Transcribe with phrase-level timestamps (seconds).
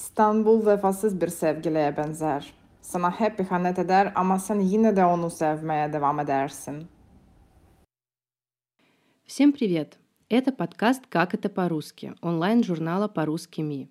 [0.00, 2.52] İstanbul vefasız bir sevgiliye benzer.
[2.82, 6.88] Sana hep ihanet eder ama sen yine de onu sevmeye devam edersin.
[9.26, 9.98] Всем привет!
[10.30, 13.88] Это подкаст «Как это по-русски» онлайн-журнала «По-русски МИ».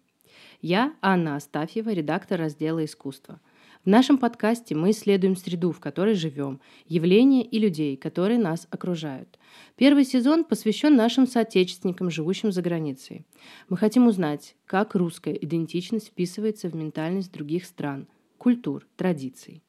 [0.61, 3.39] Я Анна Астафьева, редактор раздела «Искусство».
[3.85, 9.38] В нашем подкасте мы исследуем среду, в которой живем, явления и людей, которые нас окружают.
[9.75, 13.25] Первый сезон посвящен нашим соотечественникам, живущим за границей.
[13.69, 18.07] Мы хотим узнать, как русская идентичность вписывается в ментальность других стран,
[18.37, 19.63] культур, традиций.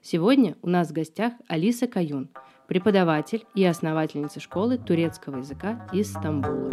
[0.00, 2.28] Сегодня у нас в гостях Алиса Каюн,
[2.68, 6.70] преподаватель и основательница школы турецкого языка из Стамбула.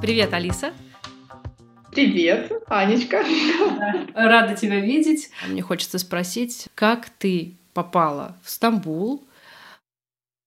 [0.00, 0.72] Привет, Алиса.
[1.92, 3.22] Привет, Анечка.
[4.14, 5.30] Рада тебя видеть.
[5.46, 9.22] Мне хочется спросить, как ты попала в Стамбул?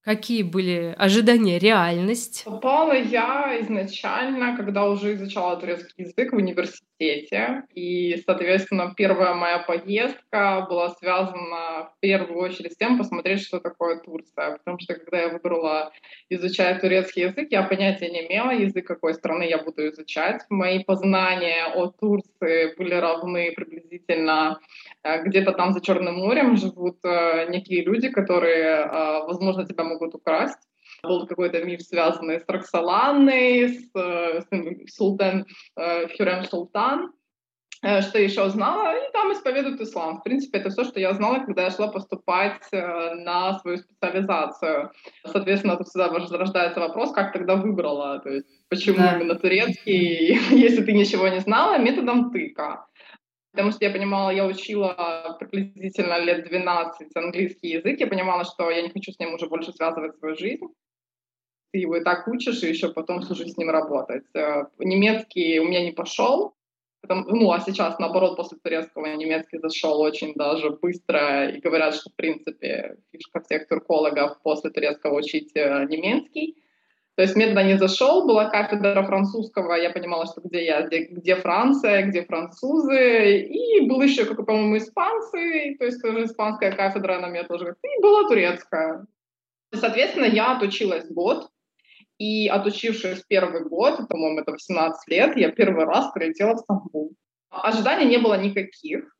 [0.03, 2.43] Какие были ожидания, реальность?
[2.43, 7.63] Попала я изначально, когда уже изучала турецкий язык в университете.
[7.73, 14.01] И, соответственно, первая моя поездка была связана в первую очередь с тем, посмотреть, что такое
[14.01, 14.57] Турция.
[14.57, 15.93] Потому что, когда я выбрала
[16.29, 20.41] изучать турецкий язык, я понятия не имела, язык какой страны я буду изучать.
[20.49, 24.59] Мои познания о Турции были равны приблизительно
[25.03, 30.15] э, где-то там за Черным морем живут э, некие люди, которые, э, возможно, тебя могут
[30.15, 30.59] украсть.
[31.03, 37.11] Был какой-то миф, связанный с Роксоланой, с, с Султан э, Хюрем Султан.
[37.83, 38.95] Э, что еще знала?
[38.95, 40.19] И там исповедуют ислам.
[40.19, 44.91] В принципе, это все, что я знала, когда я шла поступать э, на свою специализацию.
[45.25, 49.17] Соответственно, тут всегда рождается вопрос, как тогда выбрала, то есть почему да.
[49.17, 52.85] именно турецкий, если ты ничего не знала, методом тыка.
[53.53, 58.81] Потому что я понимала, я учила приблизительно лет 12 английский язык, я понимала, что я
[58.81, 60.65] не хочу с ним уже больше связывать свою жизнь.
[61.71, 64.25] Ты его и так учишь, и еще потом жизнь с ним работать.
[64.33, 66.55] Э, немецкий у меня не пошел,
[67.03, 72.09] Потому, ну, а сейчас, наоборот, после турецкого немецкий зашел очень даже быстро, и говорят, что,
[72.09, 76.63] в принципе, фишка всех туркологов после турецкого учить э, немецкий.
[77.15, 81.03] То есть мне туда не зашел, была кафедра французского, я понимала, что где я, где,
[81.03, 87.19] где Франция, где французы, и был еще, как по-моему, испанцы, то есть тоже испанская кафедра
[87.19, 89.05] на меня тоже, и была турецкая.
[89.73, 91.49] Соответственно, я отучилась год,
[92.17, 97.13] и отучившись первый год, по-моему, это 18 лет, я первый раз прилетела в Стамбул.
[97.49, 99.13] Ожиданий не было никаких,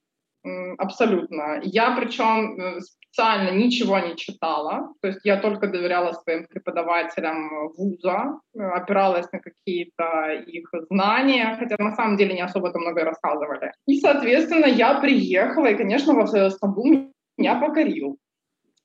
[0.77, 1.59] абсолютно.
[1.63, 2.79] Я причем э,
[3.13, 9.39] специально ничего не читала, то есть я только доверяла своим преподавателям вуза, э, опиралась на
[9.39, 13.71] какие-то их знания, хотя на самом деле не особо-то много рассказывали.
[13.85, 18.17] И, соответственно, я приехала, и, конечно, во Стамбул меня покорил.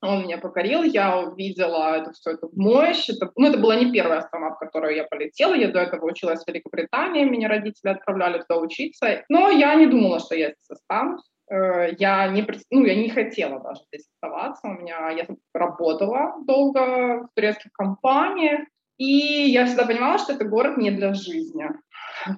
[0.00, 3.09] Он меня покорил, я увидела это все это мощь.
[3.09, 5.55] Это, ну, это была не первая страна, в которую я полетела.
[5.55, 9.25] Я до этого училась в Великобритании, меня родители отправляли туда учиться.
[9.28, 11.22] Но я не думала, что я здесь останусь.
[11.50, 14.69] Э, я не, ну, я не хотела даже здесь оставаться.
[14.69, 16.81] У меня, я работала долго
[17.25, 18.60] в турецких компаниях,
[18.98, 21.69] и я всегда понимала, что это город не для жизни.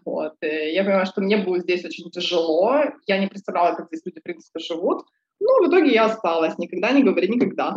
[0.05, 0.35] Вот.
[0.43, 2.85] И я понимала, что мне будет здесь очень тяжело.
[3.07, 5.07] Я не представляла, как здесь люди, в принципе, живут.
[5.41, 6.59] Ну, в итоге я осталась.
[6.59, 7.75] Никогда не говори никогда.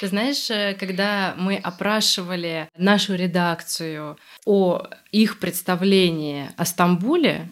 [0.00, 4.82] Ты знаешь, э, когда мы опрашивали нашу редакцию о
[5.12, 7.48] их представлении о Стамбуле,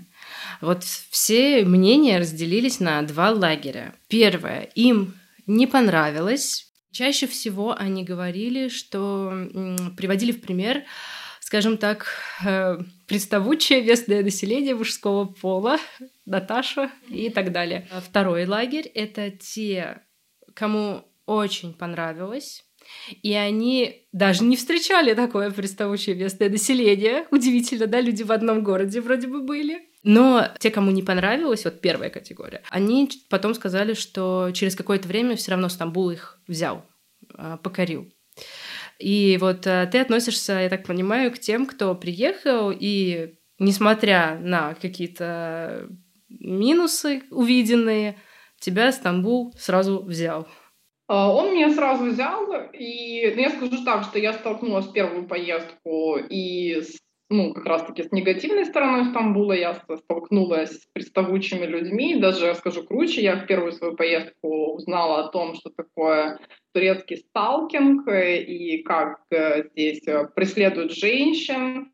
[0.61, 3.95] вот все мнения разделились на два лагеря.
[4.09, 5.15] Первое, им
[5.47, 6.73] не понравилось.
[6.93, 9.33] Чаще всего они говорили, что
[9.97, 10.85] приводили в пример
[11.45, 12.07] скажем так,
[12.45, 15.79] э, приставучее местное население мужского пола,
[16.25, 17.87] Наташа и так далее.
[18.09, 20.01] Второй лагерь— это те,
[20.55, 22.65] кому очень понравилось,
[23.23, 27.27] и они даже не встречали такое приставучее местное население.
[27.31, 29.83] Удивительно, да, люди в одном городе вроде бы были.
[30.05, 35.35] Но те, кому не понравилось, вот первая категория, они потом сказали, что через какое-то время
[35.35, 36.85] все равно Стамбул их взял,
[37.35, 38.13] а, покорил.
[38.99, 44.75] И вот э, ты относишься, я так понимаю, к тем, кто приехал и, несмотря на
[44.75, 45.89] какие-то
[46.29, 48.17] минусы увиденные,
[48.61, 50.47] тебя Стамбул сразу взял.
[51.07, 55.27] А, он меня сразу взял, и ну, я скажу так, что я столкнулась в первую
[55.27, 56.99] поездку и с
[57.35, 62.17] ну, как раз-таки с негативной стороной Стамбула я столкнулась с приставучими людьми.
[62.21, 66.39] Даже, скажу круче, я в первую свою поездку узнала о том, что такое
[66.73, 71.93] турецкий сталкинг и как э, здесь э, преследуют женщин,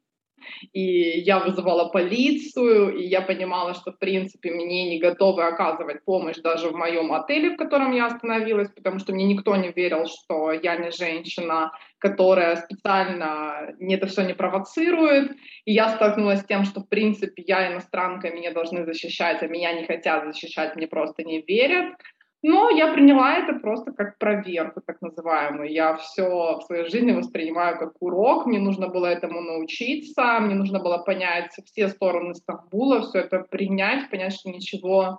[0.73, 6.39] и я вызывала полицию, и я понимала, что, в принципе, мне не готовы оказывать помощь
[6.39, 10.53] даже в моем отеле, в котором я остановилась, потому что мне никто не верил, что
[10.53, 15.33] я не женщина, которая специально это все не провоцирует.
[15.65, 19.73] И я столкнулась с тем, что, в принципе, я иностранка, меня должны защищать, а меня
[19.73, 21.95] не хотят защищать, мне просто не верят.
[22.43, 25.71] Но я приняла это просто как проверку, так называемую.
[25.71, 28.47] Я все в своей жизни воспринимаю как урок.
[28.47, 30.41] Мне нужно было этому научиться.
[30.41, 35.19] Мне нужно было понять все стороны Стамбула, все это принять, понять, что ничего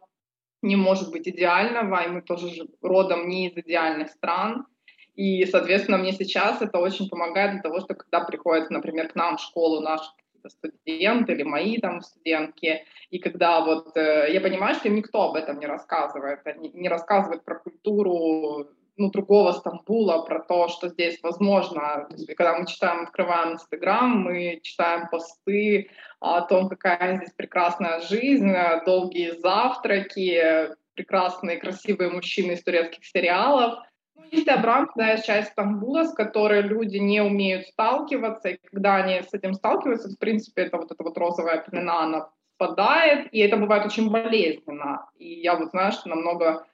[0.64, 4.66] не может быть идеального, и мы тоже родом не из идеальных стран.
[5.16, 9.38] И, соответственно, мне сейчас это очень помогает для того, что когда приходят, например, к нам
[9.38, 10.10] в школу наши
[10.48, 15.36] студенты или мои там студентки, и когда вот э, я понимаю, что им никто об
[15.36, 18.68] этом не рассказывает, они не рассказывают про культуру
[18.98, 22.08] ну, другого Стамбула, про то, что здесь возможно.
[22.10, 28.00] То есть, когда мы читаем, открываем Инстаграм, мы читаем посты о том, какая здесь прекрасная
[28.02, 28.52] жизнь,
[28.86, 33.80] долгие завтраки, прекрасные, красивые мужчины из турецких сериалов—
[34.32, 39.54] есть обратная часть Стамбула, с которой люди не умеют сталкиваться, и когда они с этим
[39.54, 44.12] сталкиваются, в принципе, это вот эта вот розовая пелена, она спадает, и это бывает очень
[44.12, 45.10] болезненно.
[45.18, 46.66] И я вот знаю, что намного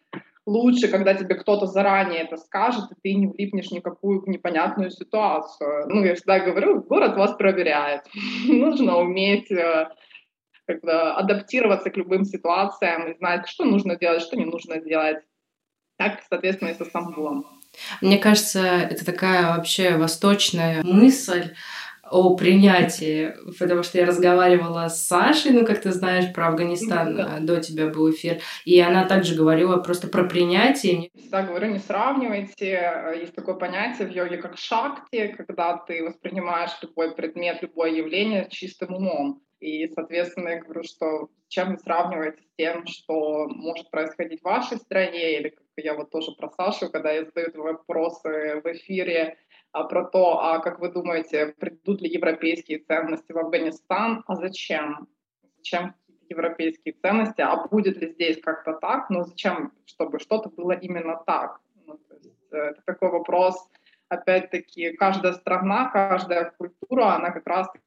[0.46, 5.88] лучше, когда тебе кто-то заранее это скажет, и ты не влипнешь в никакую непонятную ситуацию.
[5.88, 8.02] Ну, я всегда говорю, город вас проверяет.
[8.48, 9.90] Нужно уметь э,
[10.66, 15.24] как бы, адаптироваться к любым ситуациям и знать, что нужно делать, что не нужно делать
[15.98, 17.46] так, соответственно, и со Стамбулом.
[18.02, 21.54] Мне кажется, это такая вообще восточная мысль
[22.10, 27.40] о принятии, потому что я разговаривала с Сашей, ну, как ты знаешь, про Афганистан, да.
[27.40, 31.10] до тебя был эфир, и она также говорила просто про принятие.
[31.18, 37.14] Всегда говорю, не сравнивайте, есть такое понятие в йоге, как шакти, когда ты воспринимаешь любой
[37.14, 39.42] предмет, любое явление чистым умом.
[39.60, 44.78] И, соответственно, я говорю, что чем вы сравниваете с тем, что может происходить в вашей
[44.78, 49.38] стране, или как я вот тоже про Сашу, когда я задаю вопросы в эфире
[49.72, 55.08] а, про то, а как вы думаете, придут ли европейские ценности в Афганистан, а зачем?
[55.58, 55.96] Зачем
[56.30, 61.62] европейские ценности, а будет ли здесь как-то так, но зачем, чтобы что-то было именно так?
[61.86, 63.70] Ну, есть, э, это такой вопрос,
[64.10, 67.84] опять-таки, каждая страна, каждая культура, она как раз-таки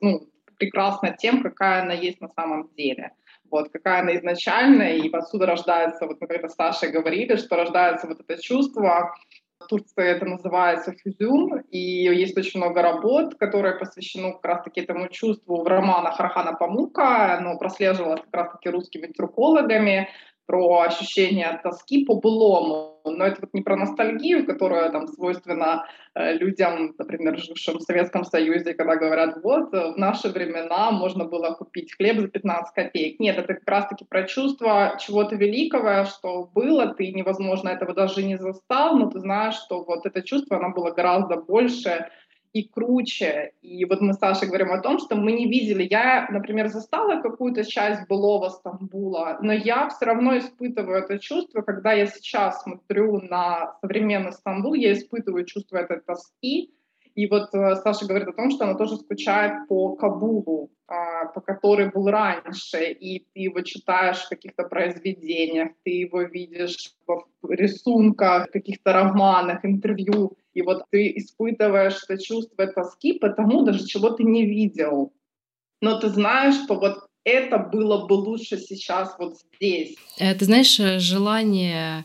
[0.00, 0.28] ну,
[0.62, 3.10] прекрасна тем, какая она есть на самом деле.
[3.50, 8.06] Вот, какая она изначально, и отсюда рождается, вот мы когда с Сашей говорили, что рождается
[8.06, 9.12] вот это чувство,
[9.58, 15.08] в Турции это называется фюзюм, и есть очень много работ, которые посвящены как раз-таки этому
[15.08, 20.08] чувству в романах Рахана Памука, оно прослеживалось как раз-таки русскими антропологами,
[20.52, 26.34] про ощущение тоски по былому, но это вот не про ностальгию, которая там свойственна э,
[26.34, 31.94] людям, например, жившим в Советском Союзе, когда говорят, вот, в наши времена можно было купить
[31.96, 33.18] хлеб за 15 копеек.
[33.18, 38.36] Нет, это как раз-таки про чувство чего-то великого, что было, ты невозможно этого даже не
[38.36, 42.10] застал, но ты знаешь, что вот это чувство, оно было гораздо больше,
[42.52, 43.52] и круче.
[43.62, 45.86] И вот мы с Сашей говорим о том, что мы не видели.
[45.88, 51.92] Я, например, застала какую-то часть былого Стамбула, но я все равно испытываю это чувство, когда
[51.92, 56.72] я сейчас смотрю на современный Стамбул, я испытываю чувство этой тоски.
[57.14, 61.40] И вот э, Саша говорит о том, что она тоже скучает по Кабулу, а, по
[61.40, 68.50] который был раньше, и ты его читаешь в каких-то произведениях, ты его видишь в рисунках,
[68.50, 70.36] каких-то романах, интервью.
[70.54, 75.12] И вот ты испытываешь это чувство тоски, потому даже чего ты не видел.
[75.80, 79.96] Но ты знаешь, что вот это было бы лучше сейчас вот здесь.
[80.18, 82.04] Э, ты знаешь, э, желание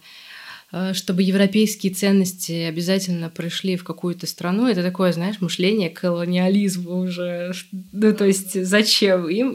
[0.94, 7.54] чтобы европейские ценности обязательно пришли в какую-то страну, это такое, знаешь, мышление колониализма уже.
[7.94, 9.52] Ну, то есть зачем им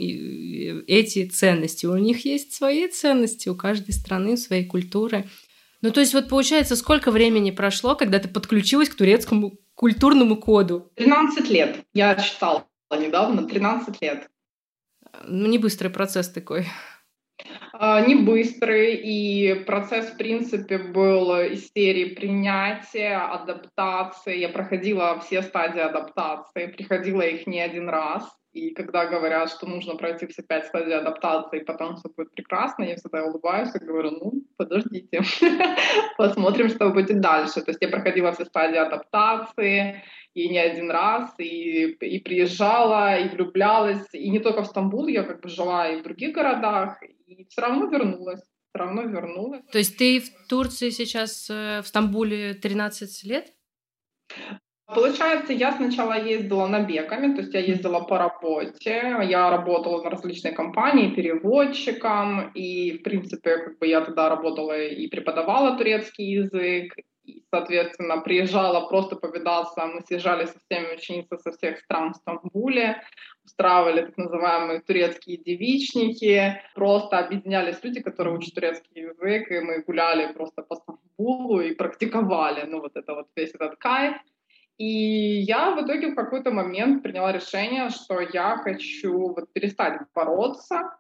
[0.87, 1.87] эти ценности?
[1.87, 5.27] У них есть свои ценности, у каждой страны свои культуры.
[5.83, 10.91] Ну, то есть вот получается, сколько времени прошло, когда ты подключилась к турецкому культурному коду?
[10.95, 11.85] 13 лет.
[11.93, 14.29] Я читала недавно, 13 лет.
[15.25, 16.67] Ну, не быстрый процесс такой.
[17.73, 24.39] А, не быстрый, и процесс, в принципе, был из серии принятия, адаптации.
[24.39, 28.29] Я проходила все стадии адаптации, приходила их не один раз.
[28.53, 32.85] И когда говорят, что нужно пройти все пять стадий адаптации, и потом все будет прекрасно,
[32.85, 35.23] я всегда улыбаюсь и говорю, ну, подождите,
[36.19, 37.63] посмотрим, что будет дальше.
[37.63, 40.03] То есть я проходила все стадии адаптации,
[40.35, 45.23] и не один раз, и, и приезжала, и влюблялась, и не только в Стамбул, я
[45.23, 49.65] как бы жила и в других городах, и все равно вернулась все равно вернулась.
[49.71, 53.53] То есть ты в Турции сейчас, э, в Стамбуле 13 лет?
[54.87, 60.53] Получается, я сначала ездила набегами, то есть я ездила по работе, я работала на различные
[60.53, 66.95] компании переводчиком, и, в принципе, как бы я тогда работала и преподавала турецкий язык,
[67.53, 73.03] соответственно, приезжала просто повидаться, мы съезжали со всеми ученицами со всех стран в Стамбуле,
[73.45, 80.33] устраивали так называемые турецкие девичники, просто объединялись люди, которые учат турецкий язык, и мы гуляли
[80.33, 84.17] просто по Стамбулу и практиковали, ну вот это вот весь этот кайф.
[84.79, 90.97] И я в итоге в какой-то момент приняла решение, что я хочу вот перестать бороться,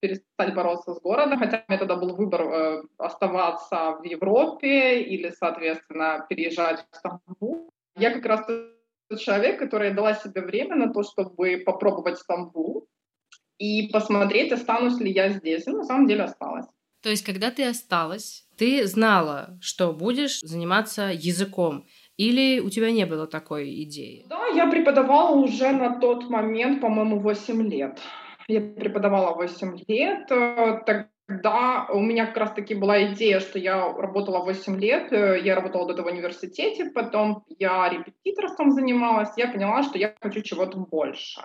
[0.00, 5.30] перестать бороться с городом, хотя у меня тогда был выбор э, оставаться в Европе или,
[5.30, 7.70] соответственно, переезжать в Стамбул.
[7.96, 12.86] Я как раз тот человек, который дала себе время на то, чтобы попробовать Стамбул
[13.58, 15.66] и посмотреть, останусь ли я здесь.
[15.66, 16.66] И на самом деле осталась.
[17.02, 21.86] То есть, когда ты осталась, ты знала, что будешь заниматься языком.
[22.16, 24.24] Или у тебя не было такой идеи?
[24.28, 28.00] Да, я преподавала уже на тот момент, по-моему, 8 лет.
[28.48, 30.30] Я преподавала 8 лет.
[30.30, 35.12] Э, тогда у меня как раз-таки была идея, что я работала 8 лет.
[35.12, 39.36] Э, я работала до этого в университете, потом я репетиторством занималась.
[39.36, 41.42] Я поняла, что я хочу чего-то больше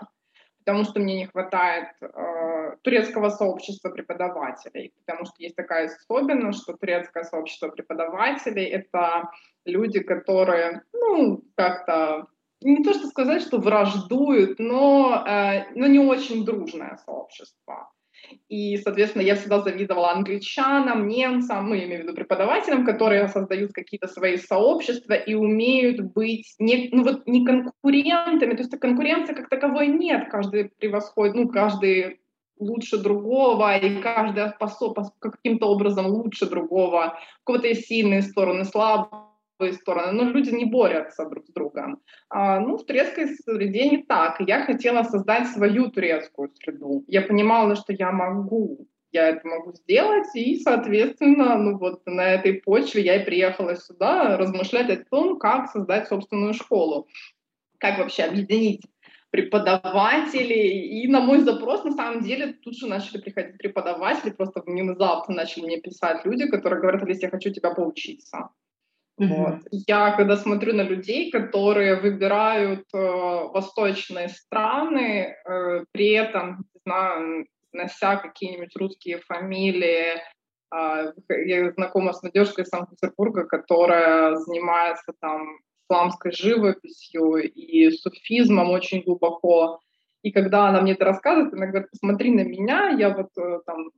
[0.64, 6.74] потому что мне не хватает э, турецкого сообщества преподавателей, потому что есть такая особенность, что
[6.74, 9.30] турецкое сообщество преподавателей— это
[9.66, 12.28] люди, которые, ну, как-то
[12.62, 17.90] не то что сказать, что враждуют, но, э, но не очень дружное сообщество.
[18.50, 23.74] И, соответственно, я всегда завидовала англичанам, немцам, ну, я имею в виду преподавателям, которые создают
[23.74, 28.54] какие-то свои сообщества и умеют быть не, ну, вот, не конкурентами.
[28.54, 30.30] То есть конкуренции как таковой нет.
[30.30, 32.20] Каждый превосходит, ну, каждый
[32.60, 37.18] лучше другого, и каждый способен каким-то образом лучше другого.
[37.42, 39.31] У кого-то есть сильные стороны, слабые
[39.70, 42.02] стороны, но люди не борются друг с другом.
[42.30, 44.40] А, ну, в турецкой среде не так.
[44.40, 47.04] Я хотела создать свою турецкую среду.
[47.08, 52.54] Я понимала, что я могу, я это могу сделать, и, соответственно, ну вот на этой
[52.54, 57.08] почве я и приехала сюда размышлять о том, как создать собственную школу,
[57.78, 58.82] как вообще объединить
[59.32, 61.02] преподавателей.
[61.04, 65.66] И на мой запрос, на самом деле, тут же начали приходить преподаватели, просто внезапно начали
[65.66, 68.50] мне писать люди, которые говорят, Алис, я хочу тебя поучиться.
[69.22, 69.60] Вот.
[69.72, 77.46] Я когда смотрю на людей, которые выбирают э, восточные страны, э, при этом, не знаю,
[77.72, 80.16] нося какие-нибудь русские фамилии,
[80.74, 89.04] э, я знакома с Надежкой из Санкт-Петербурга, которая занимается там исламской живописью и суфизмом очень
[89.04, 89.82] глубоко.
[90.24, 93.92] И когда она мне это рассказывает, она говорит, посмотри на меня, я вот э, там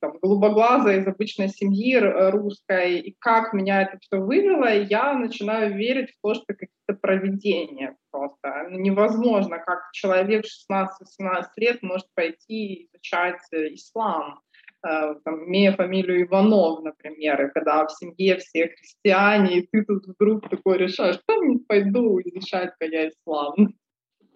[0.00, 5.74] там, голубоглазая из обычной семьи э, русской, и как меня это все вывело, я начинаю
[5.74, 8.68] верить в то, что какие-то проведения просто.
[8.70, 14.40] Ну, невозможно, как человек 16-18 лет может пойти изучать э, ислам,
[14.86, 20.06] э, там, имея фамилию Иванов, например, и когда в семье все христиане, и ты тут
[20.06, 23.74] вдруг такой решаешь, что не пойду изучать-ка я ислам.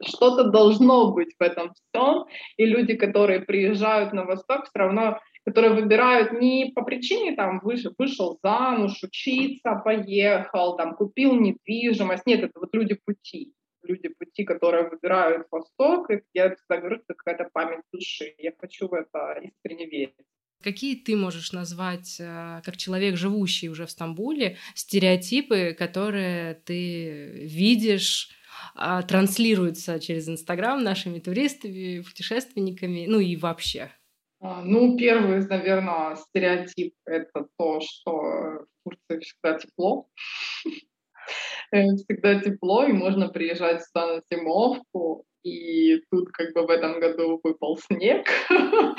[0.02, 2.24] Что-то должно быть в этом всем,
[2.56, 7.92] и люди, которые приезжают на Восток, все равно которые выбирают не по причине, там, вышел,
[7.98, 12.26] вышел замуж, учиться, поехал, там, купил недвижимость.
[12.26, 13.54] Нет, это вот люди пути.
[13.82, 18.34] Люди пути, которые выбирают Восток, и я всегда говорю, это какая-то память души.
[18.38, 20.14] Я хочу в это искренне верить.
[20.62, 28.28] Какие ты можешь назвать, э, как человек, живущий уже в Стамбуле, стереотипы, которые ты видишь,
[28.74, 33.90] а, транслируются через Инстаграм нашими туристами, путешественниками, ну и вообще?
[34.42, 40.08] А, ну, первый, наверное, стереотип— это то, что в Турции всегда тепло.
[41.72, 46.98] Э, всегда тепло, и можно приезжать сюда на зимовку, и тут как бы в этом
[46.98, 48.26] году выпал снег,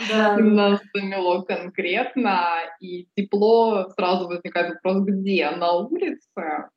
[0.10, 0.38] да.
[0.40, 5.50] нас замело конкретно, и тепло, сразу возникает вопрос, где?
[5.52, 6.70] На улице?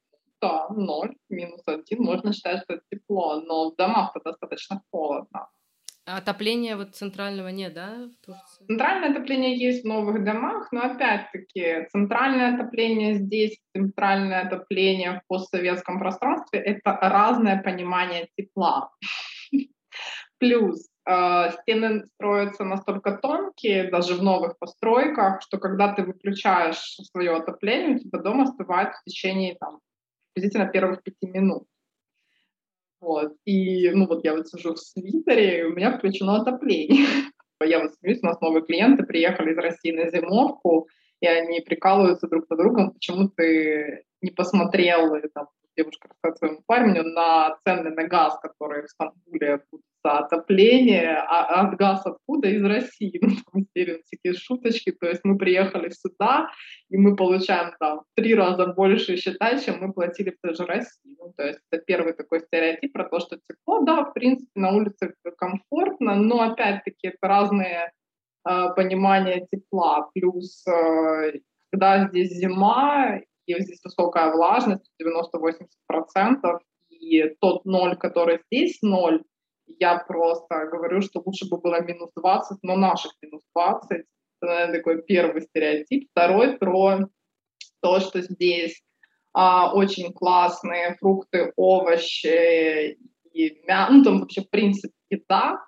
[0.43, 5.49] Да, ноль, минус один, можно считать, что это тепло, но в домах-то достаточно холодно.
[6.07, 8.67] Отопления вот центрального нет, да, в Турции?
[8.67, 15.99] Центральное отопление есть в новых домах, но опять-таки центральное отопление здесь, центральное отопление в постсоветском
[15.99, 18.91] пространстве— это разное понимание тепла.
[20.39, 27.37] Плюс э, стены строятся настолько тонкие, даже в новых постройках, что когда ты выключаешь свое
[27.37, 29.79] отопление, у тебя дом остывает в течение там,
[30.35, 31.65] приблизительно первых пяти минут.
[33.05, 33.35] Вот.
[33.45, 37.07] И, ну вот я вот сижу в свитере, и у меня включено отопление.
[37.63, 40.89] Я вот смеюсь, у нас новые клиенты приехали из России на зимовку,
[41.21, 47.05] и они прикалываются друг по другу, почему ты не посмотрел, там, девушка рассказывает своему парню,
[47.05, 52.49] на цены на газ, которые в Стамбуле будут отопление, а, а газ откуда?
[52.49, 53.21] Из России.
[53.23, 54.93] Ну, там серии такие шуточки.
[54.93, 56.49] То есть мы приехали сюда,
[56.91, 60.65] и мы получаем там в три раза больше счета, чем мы платили в той же
[60.67, 61.17] России.
[61.19, 64.71] Ну, то есть это первый такой стереотип про то, что тепло, да, в принципе, на
[64.71, 67.93] улице комфортно, но опять-таки это разные
[68.49, 70.11] э, понимания тепла.
[70.15, 71.41] Плюс, э,
[71.73, 76.59] когда здесь зима, и здесь высокая влажность, 90-80%,
[76.89, 79.23] и тот ноль, который здесь ноль,
[79.67, 83.91] я просто говорю, что лучше бы было минус 20, но наших минус 20.
[83.91, 84.05] Это,
[84.41, 86.09] наверное, такой первый стереотип.
[86.11, 86.99] Второй про
[87.81, 88.83] то, что здесь
[89.33, 92.99] а, очень классные фрукты, овощи
[93.33, 95.59] и мясо, ну, там вообще, в принципе, еда.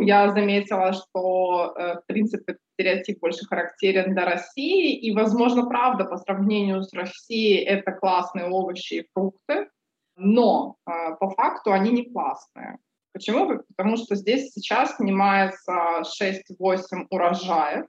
[0.00, 6.16] Я заметила, что, э, в принципе, стереотип больше характерен для России, и, возможно, правда, по
[6.18, 9.68] сравнению с Россией это классные овощи и фрукты,
[10.16, 12.78] но э, по факту они не классные.
[13.12, 13.62] Почему?
[13.76, 17.86] Потому что здесь сейчас снимается 6-8 урожаев,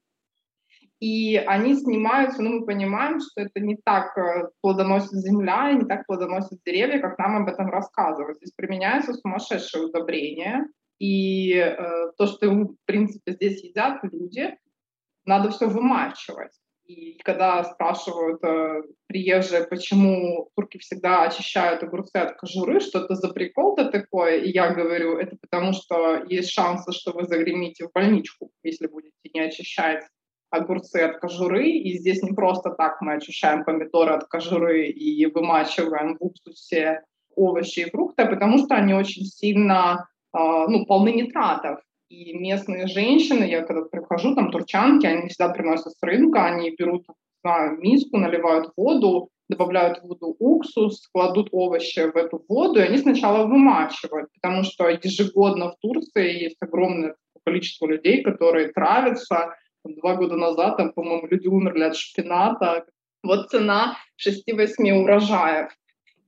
[1.00, 5.86] и они снимаются, ну, мы понимаем, что это не так э, плодоносит земля, и не
[5.86, 8.38] так плодоносят деревья, как нам об этом рассказывают.
[8.38, 10.68] Здесь применяются сумасшедшие удобрения,
[11.00, 14.58] и э, то, что, в принципе, здесь едят люди,
[15.26, 16.59] надо все вымачивать.
[16.90, 23.30] И когда спрашивают э, приезжие, почему турки всегда очищают огурцы от кожуры, что это за
[23.30, 28.50] прикол-то такое, и я говорю, это потому что есть шансы, что вы загремите в больничку,
[28.64, 30.04] если будете не очищать
[30.50, 31.70] огурцы от кожуры.
[31.70, 37.04] И здесь не просто так мы очищаем помидоры от кожуры и вымачиваем в уксусе
[37.36, 41.82] овощи и фрукты, а потому что они очень сильно э, ну, полны нитратов.
[42.10, 47.06] И местные женщины, я когда прихожу, там турчанки, они всегда приносят с рынка, они берут
[47.42, 52.98] знаю, миску, наливают воду, добавляют в воду уксус, кладут овощи в эту воду, и они
[52.98, 59.56] сначала вымачивают, потому что ежегодно в Турции есть огромное количество людей, которые травятся.
[59.86, 62.86] Два года назад, там, по-моему, люди умерли от шпината.
[63.24, 65.72] Вот цена 6-8 урожаев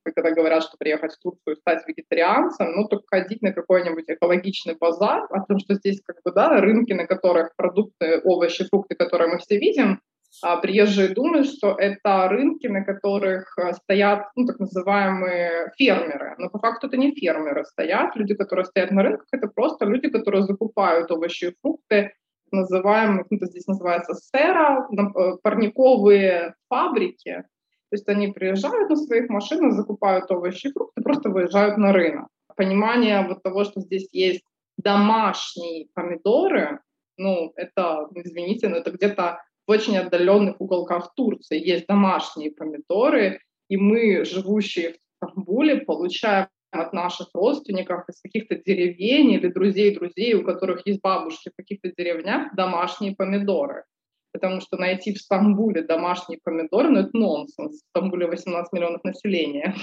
[0.04, 4.76] когда говорят, что приехать в Турцию и стать вегетарианцем, ну, только ходить на какой-нибудь экологичный
[4.76, 9.32] базар, о том, что здесь как бы, да, рынки, на которых продукты, овощи, фрукты, которые
[9.32, 10.02] мы все видим,
[10.42, 16.36] а приезжие думают, что это рынки, на которых э, стоят ну, так называемые фермеры.
[16.38, 18.16] Но по факту это не фермеры стоят.
[18.16, 22.14] Люди, которые стоят на рынках, это просто люди, которые закупают овощи и фрукты,
[22.52, 27.44] называемые, ну, это здесь называется сера, э, парниковые фабрики,
[27.92, 32.30] то есть они приезжают на своих машинах, закупают овощи и фрукты, просто выезжают на рынок.
[32.56, 34.44] Понимание вот того, что здесь есть
[34.78, 36.80] домашние помидоры,
[37.18, 43.76] ну, это, извините, но это где-то в очень отдаленных уголках Турции есть домашние помидоры, и
[43.76, 50.46] мы, живущие в Стамбуле, получаем от наших родственников из каких-то деревень или друзей друзей, у
[50.46, 53.84] которых есть бабушки в каких-то деревнях, домашние помидоры
[54.32, 57.82] потому что найти в Стамбуле домашние помидоры, ну это нонсенс.
[57.82, 59.76] В Стамбуле 18 миллионов населения.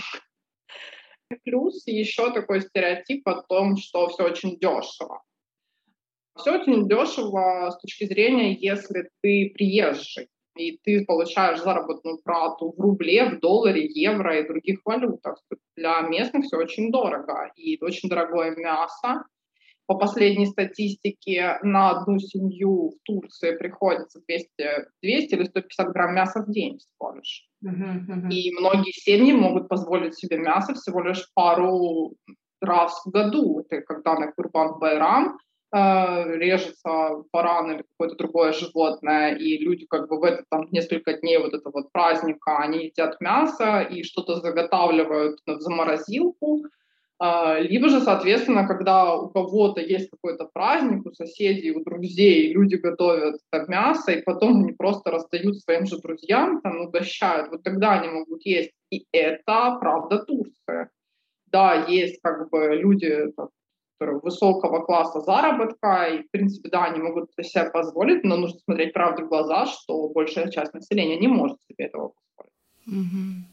[1.45, 5.23] Плюс еще такой стереотип о том, что все очень дешево.
[6.37, 12.81] Все очень дешево с точки зрения, если ты приезжий, и ты получаешь заработную плату в
[12.81, 15.43] рубле, в долларе, евро и других валютах.
[15.77, 17.51] Для местных все очень дорого.
[17.57, 19.25] И очень дорогое мясо,
[19.89, 24.49] по последней статистике на одну семью в Турции приходится 200,
[25.03, 27.49] 200 или 150 грамм мяса в день всего лишь.
[27.65, 28.31] Uh-huh, uh-huh.
[28.31, 32.13] И многие семьи могут позволить себе мясо всего лишь пару
[32.61, 33.61] раз в году.
[33.61, 35.39] Это когда на Курбан Байрам
[35.75, 41.15] э, режется баран или какое-то другое животное, и люди как бы в это там несколько
[41.15, 46.67] дней вот этого вот праздника, они едят мясо и что-то заготавливают в заморозилку,
[47.21, 53.41] либо же, соответственно, когда у кого-то есть какой-то праздник, у соседей, у друзей, люди готовят
[53.51, 58.09] там мясо, и потом они просто раздают своим же друзьям, там, угощают, вот тогда они
[58.09, 58.71] могут есть.
[58.91, 60.91] И это правда Турция.
[61.47, 63.33] Да, есть как бы люди
[63.99, 68.93] которые высокого класса заработка, и, в принципе, да, они могут себе позволить, но нужно смотреть
[68.93, 72.53] правде в глаза, что большая часть населения не может себе этого позволить.
[72.87, 73.45] Угу.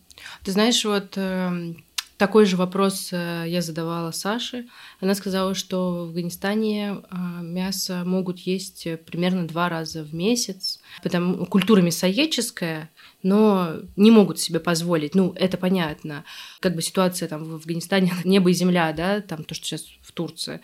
[0.44, 1.78] Ты знаешь, вот эм,
[2.18, 4.68] такой же вопрос э, я задавала Саше.
[5.00, 10.80] Она сказала, что в Афганистане а, мясо могут есть примерно два раза в месяц.
[11.04, 12.92] потому культура мясоедческая,
[13.26, 15.16] но не могут себе позволить.
[15.16, 16.24] Ну, это понятно.
[16.60, 20.12] Как бы ситуация там в Афганистане небо и земля, да, там то, что сейчас в
[20.12, 20.62] Турции.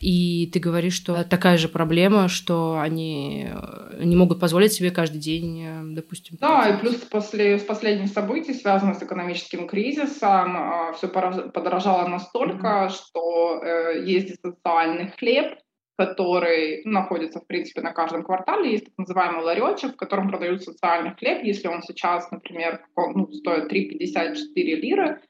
[0.00, 5.20] И ты говоришь, что такая же проблема, что они э, не могут позволить себе каждый
[5.20, 6.36] день, э, допустим.
[6.40, 12.66] Да, и плюс после с последних событий, связанных с экономическим кризисом, э, все подорожало настолько,
[12.66, 12.90] mm-hmm.
[12.90, 13.62] что
[14.04, 15.54] есть социальный хлеб,
[16.00, 18.72] который находится, в принципе, на каждом квартале.
[18.72, 21.44] Есть так называемый ларечек, в котором продают социальный хлеб.
[21.44, 25.20] Если он сейчас, например, ну, стоит 3,54 лиры,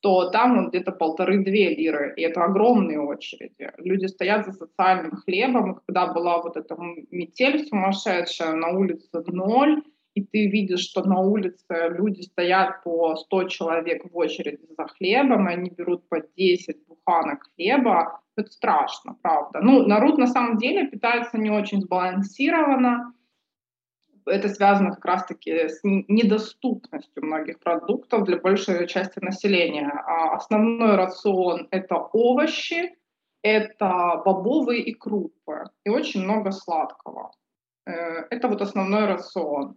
[0.00, 3.72] то там он где-то полторы-две лиры, и это огромные очереди.
[3.78, 6.76] Люди стоят за социальным хлебом, и когда была вот эта
[7.10, 9.82] метель сумасшедшая, на улице ноль,
[10.14, 15.48] и ты видишь, что на улице люди стоят по 100 человек в очереди за хлебом,
[15.48, 19.60] и они берут по 10 буханок хлеба, это страшно, правда.
[19.60, 23.12] Ну, народ на самом деле питается не очень сбалансированно.
[24.26, 29.90] Это связано как раз-таки с недоступностью многих продуктов для большей части населения.
[29.90, 32.96] А основной рацион— это овощи,
[33.42, 37.32] это бобовые и крупы, и очень много сладкого.
[37.86, 39.76] Э, это вот основной рацион.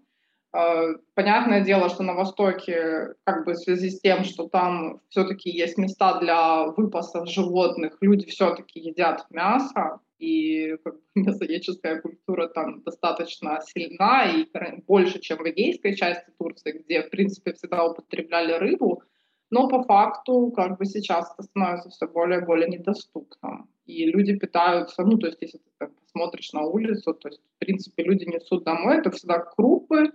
[0.54, 5.50] Э, понятное дело, что на Востоке, как бы в связи с тем, что там все-таки
[5.50, 12.82] есть места для выпаса животных, люди все-таки едят мясо, и как бы, мясоедческая культура там
[12.84, 14.46] достаточно сильна и
[14.88, 19.04] больше, чем в эгейской части Турции, где, в принципе, всегда употребляли рыбу,
[19.50, 23.70] но по факту как бы сейчас это становится все более и более недоступным.
[23.86, 28.04] И люди питаются, ну, то есть если ты посмотришь на улицу, то есть, в принципе,
[28.04, 30.12] люди несут домой, это всегда крупы,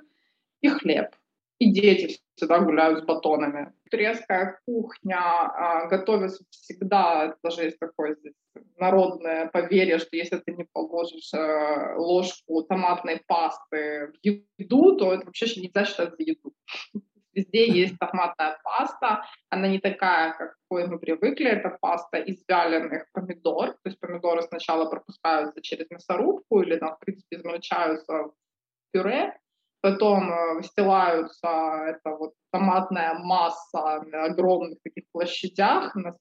[0.66, 1.08] и хлеб.
[1.58, 3.72] И дети всегда гуляют с батонами.
[3.90, 8.34] Турецкая кухня а, готовится всегда, даже есть такое здесь
[8.76, 15.24] народное поверье, что если ты не положишь а, ложку томатной пасты в еду, то это
[15.24, 16.52] вообще нельзя считать за еду.
[17.32, 23.06] Везде есть томатная паста, она не такая, как какой мы привыкли, это паста из вяленых
[23.12, 28.34] помидор, то есть помидоры сначала пропускаются через мясорубку или, там, в принципе, измельчаются в
[28.90, 29.38] пюре,
[29.80, 31.48] потом э, выстилаются
[31.86, 36.16] это вот томатная масса на огромных таких площадях, на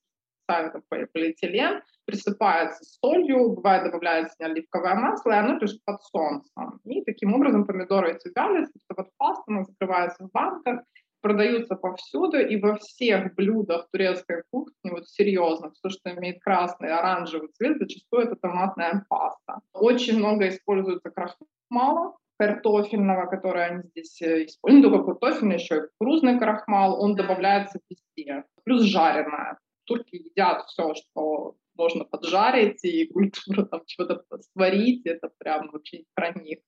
[0.45, 6.79] специальный полиэтилен, присыпается солью, бывает добавляется оливковое масло, и оно лежит под солнцем.
[6.85, 10.81] И таким образом помидоры эти вялятся, это вот паста, она закрывается в банках,
[11.21, 17.49] продаются повсюду, и во всех блюдах турецкой кухни, вот серьезно, все, что имеет красный, оранжевый
[17.53, 19.61] цвет, зачастую это томатная паста.
[19.73, 25.81] Очень много используется крахмала, картофельного, который они здесь э, используют, не только картофельный, еще и
[25.81, 28.43] кукурузный крахмал, он добавляется везде.
[28.63, 29.57] Плюс жареное.
[29.85, 36.31] Турки едят все, что можно поджарить, и культура там чего-то сварить, это прям вообще про
[36.31, 36.59] них.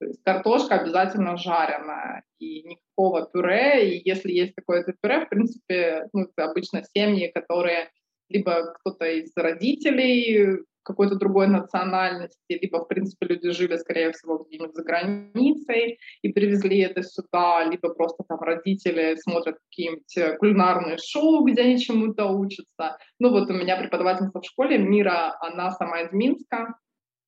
[0.00, 6.08] То есть картошка обязательно жареная, и никакого пюре, и если есть какое-то пюре, в принципе,
[6.12, 7.90] ну, это обычно семьи, которые
[8.28, 14.74] либо кто-то из родителей какой-то другой национальности, либо, в принципе, люди жили, скорее всего, где-нибудь
[14.74, 21.44] за границей и привезли это сюда, либо просто там родители смотрят какие-нибудь э, кулинарные шоу,
[21.44, 22.96] где они чему-то учатся.
[23.20, 26.74] Ну вот у меня преподавательница в школе, Мира, она сама из Минска,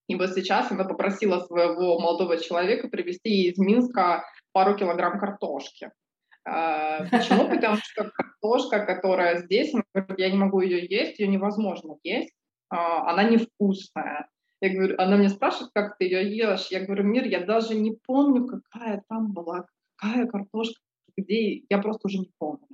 [0.09, 5.91] и вот сейчас она попросила своего молодого человека привезти из Минска пару килограмм картошки.
[6.44, 7.48] А, почему?
[7.48, 9.72] Потому что картошка, которая здесь,
[10.16, 12.33] я не могу ее есть, ее невозможно есть,
[12.68, 14.29] а, она невкусная.
[14.62, 16.68] Я говорю, она мне спрашивает, как ты ее ешь.
[16.70, 20.81] Я говорю, Мир, я даже не помню, какая там была, какая картошка,
[21.16, 22.66] где, я просто уже не помню.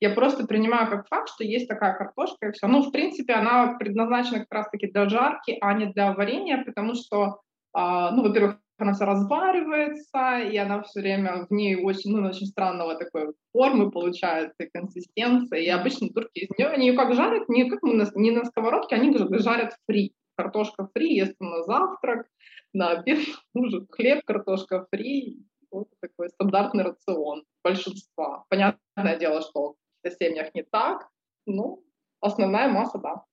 [0.00, 2.68] Я просто принимаю как факт, что есть такая картошка и все.
[2.68, 7.40] Ну, в принципе, она предназначена как раз-таки для жарки, а не для варенья, потому что,
[7.76, 7.80] э,
[8.12, 12.94] ну, во-первых, она вся разваривается, и она все время в ней очень, ну, очень странного
[12.96, 15.64] такой формы получается, консистенции.
[15.64, 18.94] И обычно турки из нее, они ее как жарят, не как на, не на сковородке,
[18.94, 20.14] они жарят фри.
[20.36, 22.28] Картошка фри, если на завтрак,
[22.72, 23.18] на обед,
[23.54, 25.38] ужин, хлеб, картошка фри.
[25.70, 28.44] Вот такой стандартный рацион большинства.
[28.48, 31.08] Понятное дело, что в семьях не так,
[31.46, 31.80] но
[32.20, 33.24] основная масса, да.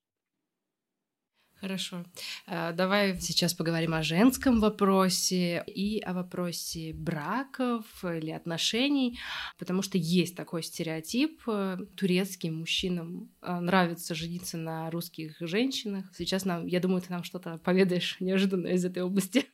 [1.62, 2.04] Хорошо.
[2.48, 9.18] Э, давай сейчас поговорим о женском вопросе и о вопросе браков или отношений,
[9.58, 11.42] потому что есть такой стереотип.
[11.48, 16.06] Э, турецким мужчинам э, нравится жениться на русских женщинах.
[16.16, 19.46] Сейчас нам, я думаю, ты нам что-то поведаешь неожиданно из этой области.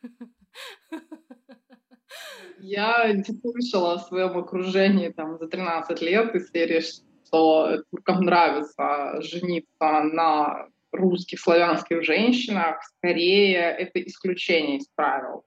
[2.60, 6.82] Я не слышала в своем окружении там за 13 лет из серии,
[7.26, 15.44] что туркам нравится жениться на русских, славянских женщинах, скорее это исключение из правил.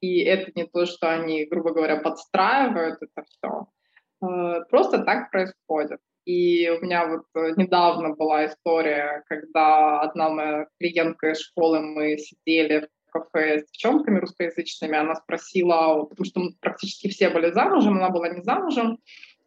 [0.00, 3.66] И это не то, что они, грубо говоря, подстраивают это все.
[4.22, 6.00] Э, просто так происходит.
[6.24, 12.18] И у меня вот э, недавно была история, когда одна моя клиентка из школы, мы
[12.18, 18.10] сидели в кафе с девчонками русскоязычными, она спросила, потому что практически все были замужем, она
[18.10, 18.98] была не замужем,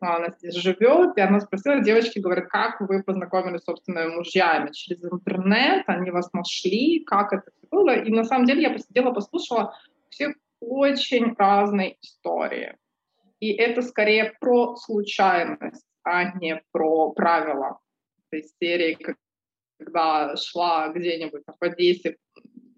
[0.02, 4.72] она здесь живет, и она спросила, девочки, говорят, как вы познакомились с мужьями?
[4.72, 7.96] Через интернет, они вас нашли, как это было?
[7.96, 9.76] И на самом деле я посидела, послушала,
[10.10, 12.78] все очень разные истории.
[13.40, 17.80] И это скорее про случайность, а не про правила.
[18.30, 18.98] Этой серии,
[19.80, 22.18] когда шла где-нибудь в Одессе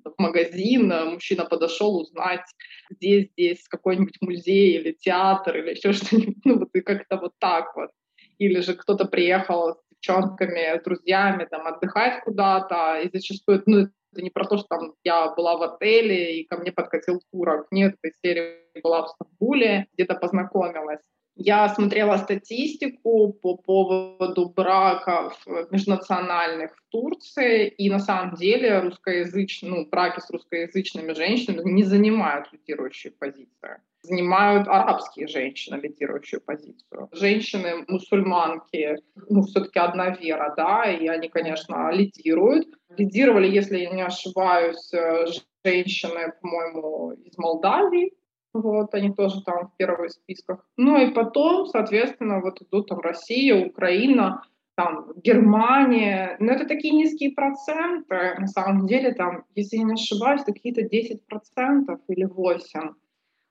[0.05, 2.45] в магазин, мужчина подошел узнать,
[2.89, 7.75] где здесь какой-нибудь музей или театр или еще что-нибудь, ну вот и как-то вот так
[7.75, 7.91] вот.
[8.37, 14.21] Или же кто-то приехал с девчонками, с друзьями там отдыхать куда-то, и зачастую, ну, это
[14.21, 17.67] не про то, что там я была в отеле, и ко мне подкатил турок.
[17.71, 21.01] Нет, этой серии была в Стамбуле, где-то познакомилась.
[21.35, 25.35] Я смотрела статистику по поводу браков
[25.71, 32.49] межнациональных в Турции, и на самом деле русскоязычные, ну, браки с русскоязычными женщинами не занимают
[32.51, 33.79] лидирующую позицию.
[34.03, 37.09] Занимают арабские женщины лидирующую позицию.
[37.13, 38.97] Женщины-мусульманки,
[39.29, 42.67] ну, все-таки одна вера, да, и они, конечно, лидируют.
[42.95, 45.25] Лидировали, если я не ошибаюсь, э,
[45.65, 48.13] женщины, по-моему, из Молдавии,
[48.53, 50.65] вот, они тоже там в первых списках.
[50.77, 54.43] Ну и потом, соответственно, вот идут там Россия, Украина,
[54.75, 56.35] там Германия.
[56.39, 58.35] Но это такие низкие проценты.
[58.39, 62.93] На самом деле там, если я не ошибаюсь, какие-то 10 процентов или 8.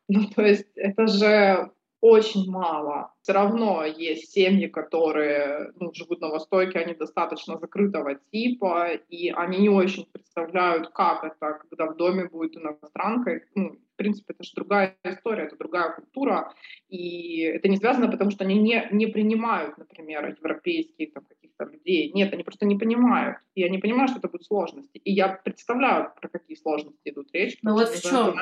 [0.09, 3.15] Ну то есть это же очень мало.
[3.23, 9.59] Все равно есть семьи, которые ну, живут на Востоке, они достаточно закрытого типа, и они
[9.59, 13.43] не очень представляют, как это, когда в доме будет иностранка.
[13.55, 16.53] Ну, принципе, это же другая история, это другая культура,
[16.89, 22.11] и это не связано, потому что они не, не принимают, например, европейских там, каких-то людей.
[22.13, 24.99] Нет, они просто не понимают, и они понимают, что это будут сложности.
[24.99, 27.59] И я представляю, про какие сложности идут речь.
[27.63, 28.35] Ну вот в чем?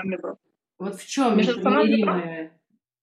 [0.79, 2.53] Вот в чем межнациональные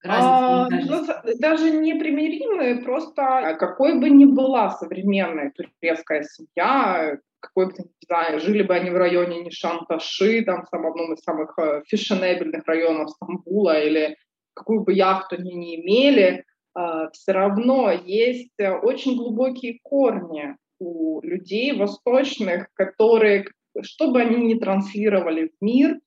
[0.06, 1.06] а, ну,
[1.40, 8.64] даже непримиримые, просто какой бы ни была современная турецкая семья, какой бы, не знаю, жили
[8.64, 14.18] бы они в районе Нишанташи, там, в одном из самых э, фешенебельных районов Стамбула, или
[14.54, 21.22] какую бы яхту они не имели, а, все равно есть э, очень глубокие корни у
[21.22, 23.46] людей восточных, которые,
[23.82, 26.00] что бы они ни транслировали в мир,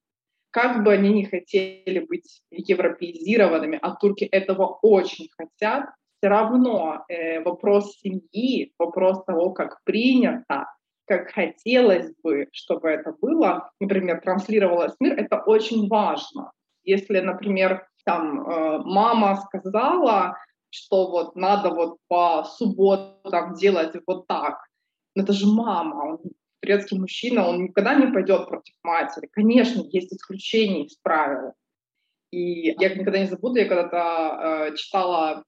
[0.50, 7.40] как бы они ни хотели быть европеизированными, а турки этого очень хотят, все равно э,
[7.42, 10.66] вопрос семьи, вопрос того, как принято,
[11.06, 16.52] как хотелось бы, чтобы это было, например, транслировалось в мир, это очень важно.
[16.84, 20.36] Если, например, там э, мама сказала,
[20.70, 24.58] что вот надо вот по субботам делать вот так,
[25.16, 26.18] это же мама,
[26.60, 29.28] турецкий мужчина, он никогда не пойдет против матери.
[29.32, 31.54] Конечно, есть исключения из правил.
[32.30, 35.42] И я никогда не забуду, я когда-то э, читала,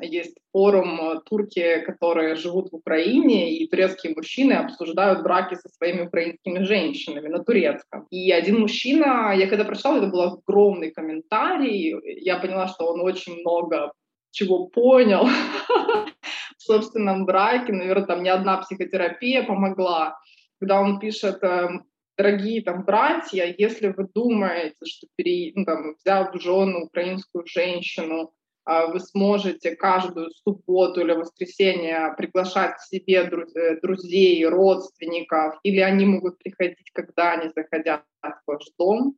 [0.00, 6.06] есть форум э, турки, которые живут в Украине, и турецкие мужчины обсуждают браки со своими
[6.06, 8.06] украинскими женщинами на турецком.
[8.10, 13.40] И один мужчина, я когда прочитала, это был огромный комментарий, я поняла, что он очень
[13.40, 13.92] много
[14.30, 15.26] чего понял
[16.56, 20.16] в собственном браке, наверное, там не одна психотерапия помогла
[20.62, 26.32] когда он пишет эм, дорогие там братья, если вы думаете, что пере, ну, там, взяв
[26.32, 28.32] в жену украинскую женщину,
[28.64, 36.06] а, вы сможете каждую субботу или воскресенье приглашать к себе э, друзей, родственников, или они
[36.06, 39.16] могут приходить, когда они захотят в ваш дом,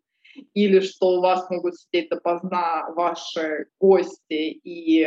[0.54, 5.06] или что у вас могут сидеть допоздна ваши гости, и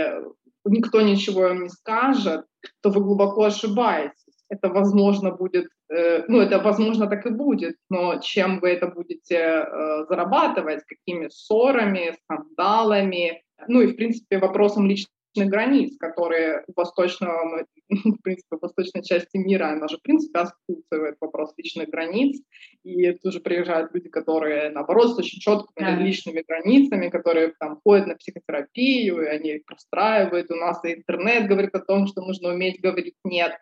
[0.66, 2.46] никто ничего им не скажет,
[2.82, 4.28] то вы глубоко ошибаетесь.
[4.50, 9.36] Это возможно будет, э, ну это возможно так и будет, но чем вы это будете
[9.36, 17.66] э, зарабатывать, какими ссорами, скандалами, ну и в принципе вопросом личных границ, которые в восточном,
[17.90, 22.42] в принципе, в восточной части мира, она же, в принципе, отсутствует вопрос личных границ,
[22.84, 25.96] и тоже приезжают люди, которые, наоборот, с очень четкими да.
[25.96, 30.50] личными границами, которые там ходят на психотерапию, и они их простраивают.
[30.52, 33.58] У нас и интернет говорит о том, что нужно уметь говорить «нет»,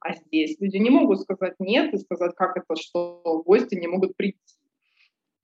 [0.00, 4.16] а здесь люди не могут сказать нет и сказать, как это, что гости не могут
[4.16, 4.38] прийти.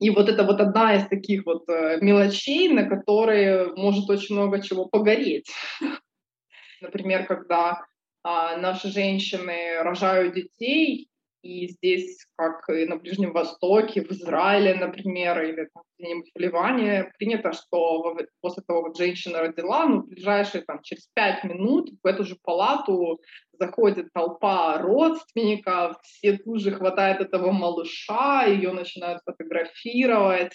[0.00, 4.60] И вот это вот одна из таких вот э, мелочей, на которые может очень много
[4.60, 5.50] чего погореть.
[6.80, 7.84] Например, когда
[8.22, 11.08] а, наши женщины рожают детей,
[11.44, 17.52] И здесь, как и на Ближнем Востоке, в Израиле, например, или где-нибудь в Ливане, принято,
[17.52, 22.38] что после того, как женщина родила, ну, ближайшие там, через пять минут в эту же
[22.42, 23.20] палату
[23.52, 30.54] заходит толпа родственников, все тут же хватают этого малыша, ее начинают фотографировать,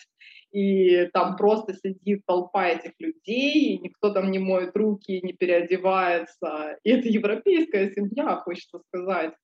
[0.51, 6.79] и там просто сидит толпа этих людей, и никто там не моет руки, не переодевается.
[6.83, 9.35] И это европейская семья, хочется сказать.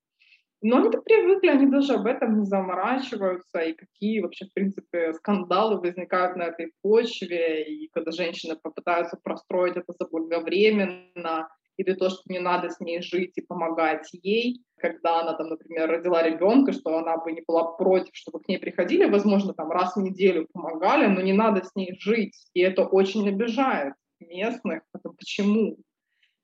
[0.67, 5.13] Но они так привыкли, они даже об этом не заморачиваются, и какие вообще, в принципе,
[5.13, 12.21] скандалы возникают на этой почве, и когда женщины попытаются простроить это заблаговременно, или то, что
[12.29, 16.97] не надо с ней жить и помогать ей, когда она там, например, родила ребенка, что
[16.97, 21.05] она бы не была против, чтобы к ней приходили, возможно, там раз в неделю помогали,
[21.05, 25.77] но не надо с ней жить, и это очень обижает местных, это почему?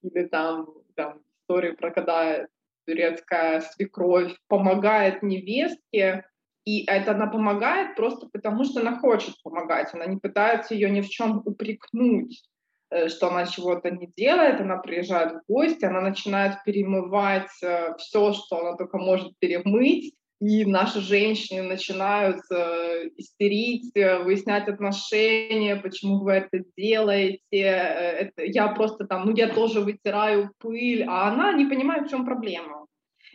[0.04, 2.46] Или там, там истории про когда
[2.86, 6.26] турецкая свекровь помогает невестке,
[6.65, 11.02] и это она помогает просто потому, что она хочет помогать, она не пытается ее ни
[11.02, 12.44] в чем упрекнуть,
[12.91, 18.34] э, что она чего-то не делает, она приезжает в гости, она начинает перемывать э, все,
[18.34, 26.24] что она только может перемыть, и наши женщины начинают э, истерить, э, выяснять отношения, почему
[26.24, 27.40] вы это делаете.
[27.52, 32.10] Э, это, я просто там, ну я тоже вытираю пыль, а она не понимает, в
[32.10, 32.88] чем проблема.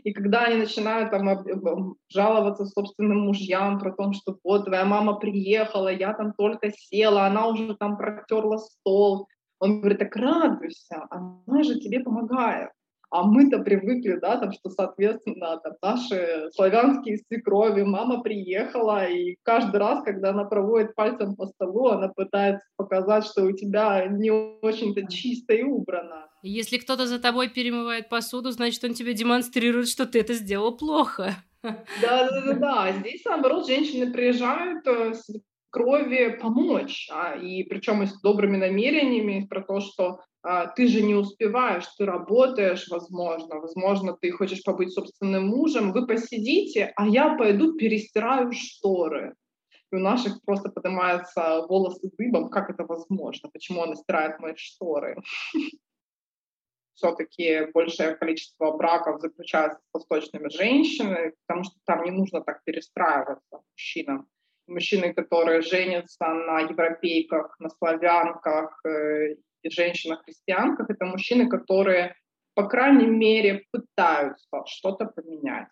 [0.02, 5.92] И когда они начинают там жаловаться собственным мужьям про то, что вот твоя мама приехала,
[5.92, 9.28] я там только села, она уже там протерла стол,
[9.60, 12.70] он говорит, так радуйся, она же тебе помогает.
[13.16, 19.78] А мы-то привыкли, да, там, что, соответственно, там, наши славянские свекрови, мама приехала, и каждый
[19.78, 25.10] раз, когда она проводит пальцем по столу, она пытается показать, что у тебя не очень-то
[25.10, 26.28] чисто и убрано.
[26.42, 31.36] Если кто-то за тобой перемывает посуду, значит, он тебе демонстрирует, что ты это сделал плохо.
[31.62, 32.92] Да-да-да.
[33.00, 35.26] Здесь, наоборот, женщины приезжают э, с
[35.70, 40.20] крови помочь, а, и причем и с добрыми намерениями про то, что
[40.76, 46.92] ты же не успеваешь, ты работаешь, возможно, возможно, ты хочешь побыть собственным мужем, вы посидите,
[46.96, 49.34] а я пойду перестираю шторы.
[49.92, 55.16] И у наших просто поднимаются волосы дыбом, как это возможно, почему она стирает мои шторы.
[56.94, 63.60] Все-таки большее количество браков заключается с восточными женщинами, потому что там не нужно так перестраиваться
[63.72, 64.28] мужчинам
[64.66, 72.14] мужчины, которые женятся на европейках, на славянках э, и женщинах-христианках, это мужчины, которые,
[72.54, 75.68] по крайней мере, пытаются что-то поменять.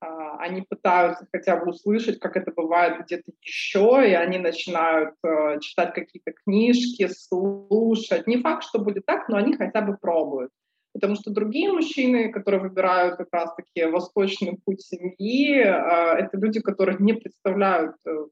[0.00, 5.58] А, они пытаются хотя бы услышать, как это бывает где-то еще, и они начинают э,
[5.60, 8.26] читать какие-то книжки, слушать.
[8.26, 10.52] Не факт, что будет так, но они хотя бы пробуют.
[10.92, 16.98] Потому что другие мужчины, которые выбирают как раз-таки восточный путь семьи, э, это люди, которые
[17.00, 18.26] не представляют, э,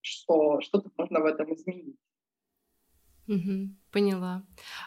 [0.00, 1.96] что что-то можно в этом изменить.
[3.34, 4.42] Угу, поняла.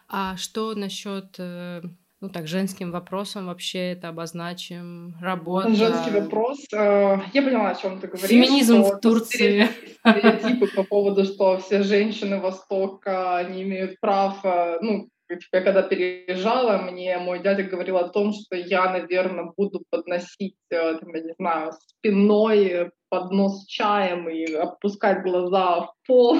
[0.07, 1.81] А что насчет, э,
[2.21, 5.15] ну так, женским вопросом вообще это обозначим?
[5.21, 5.73] Работа.
[5.73, 6.59] Женский вопрос.
[6.71, 8.29] Я поняла, о чем ты говоришь.
[8.29, 9.67] Феминизм в Турции.
[9.99, 14.43] Стереотипы по поводу, что все женщины Востока не имеют прав,
[14.81, 15.09] ну,
[15.51, 20.97] я когда переезжала, мне мой дядя говорил о том, что я, наверное, буду подносить, э,
[20.99, 26.37] там, я не знаю, спиной поднос с чаем и опускать глаза в пол.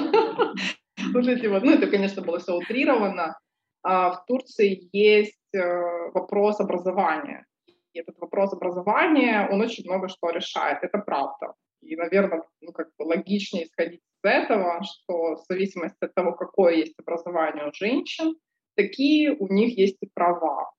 [1.28, 3.38] Эти вот, ну, это, конечно, было все утрировано.
[3.82, 5.60] А в Турции есть э,
[6.12, 7.46] вопрос образования.
[7.92, 11.54] И этот вопрос образования, он очень много что решает, это правда.
[11.82, 16.74] И, наверное, ну, как бы логичнее исходить из этого, что в зависимости от того, какое
[16.74, 18.34] есть образование у женщин,
[18.74, 20.72] такие у них есть и права.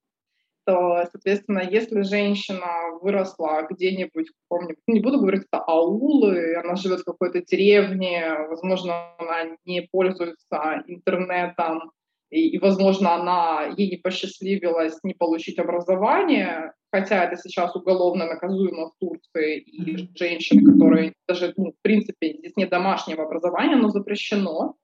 [0.68, 7.04] То, соответственно, если женщина выросла где-нибудь, помню, не буду говорить это аулы, она живет в
[7.04, 11.90] какой-то деревне, возможно, она не пользуется интернетом,
[12.28, 18.90] и, и, возможно, она ей не посчастливилось не получить образование, хотя это сейчас уголовно наказуемо
[18.90, 24.74] в Турции, и женщины, которые даже, ну, в принципе, здесь нет домашнего образования, оно запрещено,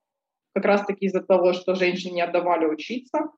[0.55, 3.29] как раз-таки из-за того, что женщин не отдавали учиться.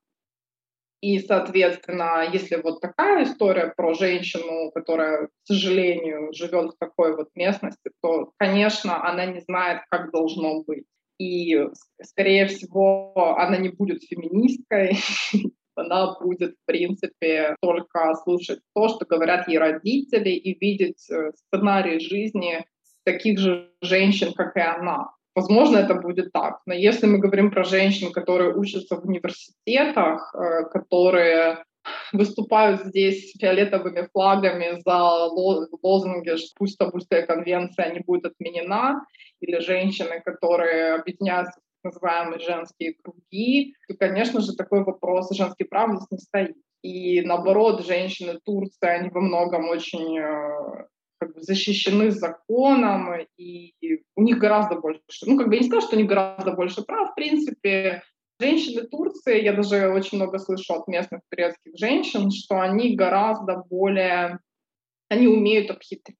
[1.01, 7.29] И, соответственно, если вот такая история про женщину, которая, к сожалению, живет в такой вот
[7.35, 10.85] местности, то, конечно, она не знает, как должно быть.
[11.19, 11.55] И,
[12.01, 14.97] скорее всего, она не будет феминисткой,
[15.75, 21.99] она будет, в принципе, только слушать то, что говорят ей родители, и видеть э, сценарий
[21.99, 22.65] жизни
[23.03, 25.11] таких же женщин, как и она.
[25.37, 26.61] Возможно, это будет так.
[26.65, 31.63] Но если мы говорим про женщин, которые учатся в университетах, э, которые
[32.11, 34.97] выступают здесь фиолетовыми флагами за
[35.83, 39.05] лозунги, пусть Стамбульская конвенция не будет отменена,
[39.39, 45.97] или женщины, которые объединяются в называемые женские круги, то, конечно же, такой вопрос женских прав
[45.97, 46.55] здесь не стоит.
[46.81, 50.87] И наоборот, женщины Турции, они во многом очень э,
[51.19, 53.73] как бы защищены законом, и
[54.15, 56.83] у них гораздо больше, ну, как бы я не скажу, что у них гораздо больше
[56.83, 58.03] прав, в принципе,
[58.39, 64.39] женщины Турции, я даже очень много слышу от местных турецких женщин, что они гораздо более,
[65.09, 66.17] они умеют обхитрить,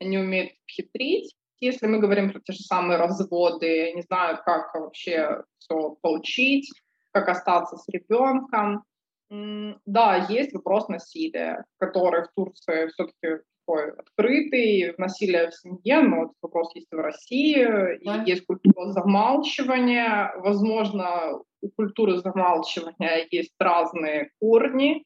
[0.00, 5.44] они умеют обхитрить, если мы говорим про те же самые разводы, не знают, как вообще
[5.58, 6.70] все получить,
[7.12, 8.84] как остаться с ребенком,
[9.86, 16.36] да, есть вопрос насилия, который в Турции все-таки такой открытый, насилие в семье, но этот
[16.42, 17.64] вопрос есть и в России,
[18.04, 18.22] да.
[18.24, 20.32] есть культура замалчивания.
[20.38, 25.04] Возможно, у культуры замалчивания есть разные корни,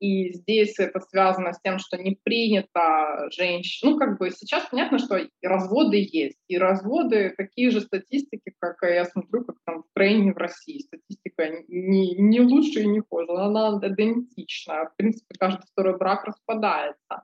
[0.00, 3.90] и здесь это связано с тем, что не принято женщин.
[3.90, 6.38] Ну, как бы сейчас понятно, что и разводы есть.
[6.48, 10.80] И разводы такие же статистики, как я смотрю, как там в Украине, в России.
[10.80, 13.32] Статистика не, не лучше и не хуже.
[13.32, 14.90] Она идентична.
[14.90, 17.22] В принципе, каждый второй брак распадается.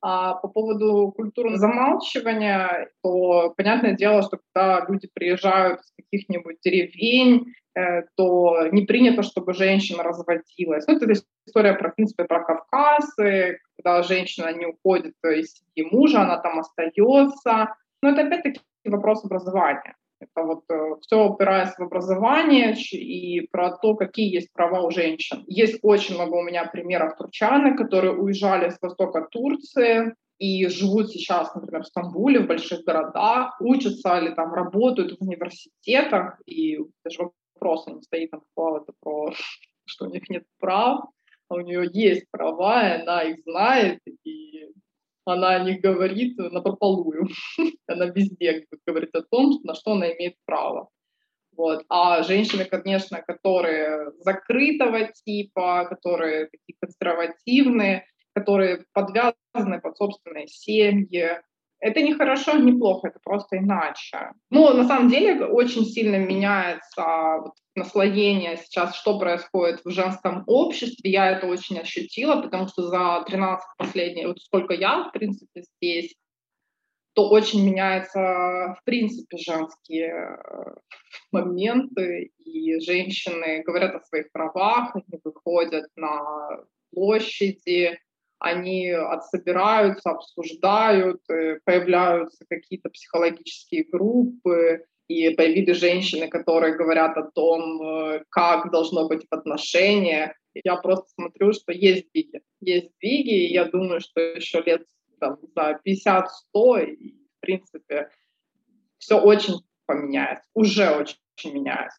[0.00, 7.52] А по поводу культуры замалчивания, то понятное дело, что когда люди приезжают из каких-нибудь деревень,
[7.74, 10.86] э, то не принято, чтобы женщина разводилась.
[10.86, 11.12] Ну, это
[11.46, 16.60] история, про, в принципе, про Кавказ, когда женщина не уходит из семьи мужа, она там
[16.60, 17.74] остается.
[18.00, 19.96] Но это опять-таки вопрос образования.
[20.20, 25.44] Это вот э, все упирается в образование и про то, какие есть права у женщин.
[25.46, 31.54] Есть очень много у меня примеров турчаны, которые уезжали с востока Турции и живут сейчас,
[31.54, 37.90] например, в Стамбуле, в больших городах, учатся или там работают в университетах, и даже вопроса
[37.92, 39.32] не стоит там какого-то про,
[39.84, 41.04] что у них нет прав,
[41.48, 44.68] а у нее есть права, и она их знает, и
[45.32, 47.28] она о них говорит на прополую.
[47.86, 50.88] она везде говорит о том, на что она имеет право.
[51.56, 51.84] Вот.
[51.88, 61.40] А женщины, конечно, которые закрытого типа, которые такие консервативные, которые подвязаны под собственные семьи,
[61.80, 64.32] это не хорошо, не плохо, это просто иначе.
[64.50, 67.04] Но на самом деле очень сильно меняется
[67.42, 71.10] вот, наслоение сейчас, что происходит в женском обществе.
[71.10, 76.14] Я это очень ощутила, потому что за 13 последних, вот сколько я, в принципе, здесь,
[77.14, 80.74] то очень меняются, в принципе, женские э,
[81.32, 86.60] моменты, и женщины говорят о своих правах, они выходят на
[86.92, 87.98] площади,
[88.38, 97.82] они отсобираются, обсуждают, э, появляются какие-то психологические группы, и появились женщины, которые говорят о том,
[97.82, 100.32] э, как должно быть в отношениях.
[100.54, 102.42] Я просто смотрю, что есть сдвиги.
[102.60, 104.86] Есть сдвиги, и я думаю, что еще лет
[105.18, 108.10] там, за 50-100, и, в принципе,
[108.98, 109.54] все очень
[109.86, 111.98] поменяется, уже очень, очень меняется.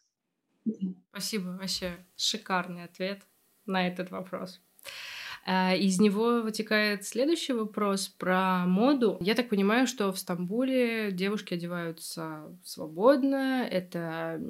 [1.10, 3.22] Спасибо, вообще шикарный ответ
[3.66, 4.60] на этот вопрос.
[5.46, 9.16] А, из него вытекает следующий вопрос про моду.
[9.20, 13.66] Я так понимаю, что в Стамбуле девушки одеваются свободно.
[13.70, 14.40] Это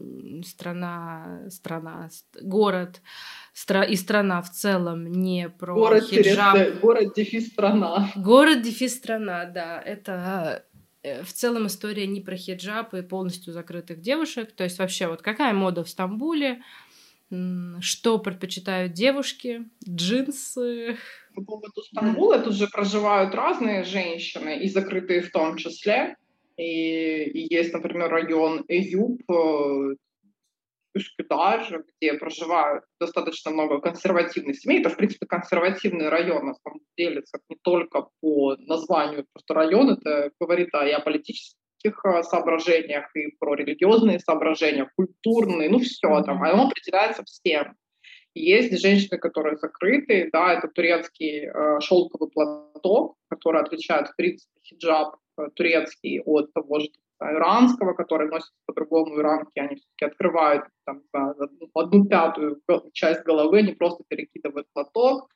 [0.45, 2.11] страна, страна,
[2.43, 3.01] город
[3.53, 6.81] стра и страна в целом не про город хиджаб.
[6.81, 8.11] город дефис страна.
[8.17, 9.81] Город дефис страна, да.
[9.81, 10.65] Это
[11.03, 14.53] э, в целом история не про хиджаб и полностью закрытых девушек.
[14.53, 16.63] То есть вообще вот какая мода в Стамбуле?
[17.81, 20.97] Что предпочитают девушки, джинсы.
[21.35, 26.17] По поводу Стамбула тут же проживают разные женщины, и закрытые в том числе.
[26.57, 29.95] И, и есть, например, район Эюб, э,
[30.97, 34.81] Üsküdar, где проживают достаточно много консервативных семей.
[34.81, 40.33] Это, в принципе, консервативный район, на самом деле, не только по названию просто район, это
[40.41, 46.23] говорит о, и о политических политических э, соображениях, и про религиозные соображения, культурные, ну все
[46.23, 47.75] там, оно определяется всем.
[48.35, 55.17] Есть женщины, которые закрыты, да, это турецкий э, шелковый платок, который отличает, в принципе, хиджаб
[55.37, 56.89] э, турецкий от того же
[57.21, 61.03] иранского, который носит по-другому иранки, они все-таки открывают там,
[61.75, 62.61] одну пятую
[62.93, 65.29] часть головы, они просто перекидывают платок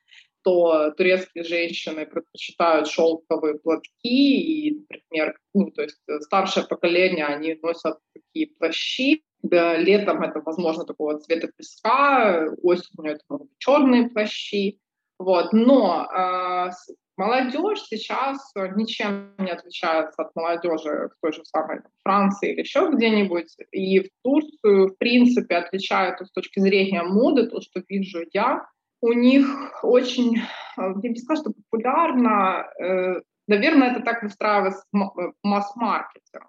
[0.45, 7.59] то турецкие женщины предпочитают шелковые платки, и, например, ну, то есть э, старшее поколение, они
[7.62, 14.11] носят такие плащи, да, летом это, возможно, такого цвета песка, осенью это могут быть черные
[14.11, 14.80] плащи,
[15.18, 16.70] вот, но э,
[17.16, 23.56] молодежь сейчас ничем не отличается от молодежи в той же самой Франции или еще где-нибудь,
[23.72, 28.66] и в Турцию, в принципе, отличают с точки зрения моды, то, что вижу я,
[29.00, 29.46] У них
[29.82, 30.36] очень,
[30.78, 34.82] я не сказала, что популярно, э, наверное, это так выстраивается
[35.42, 36.48] масс-маркетер.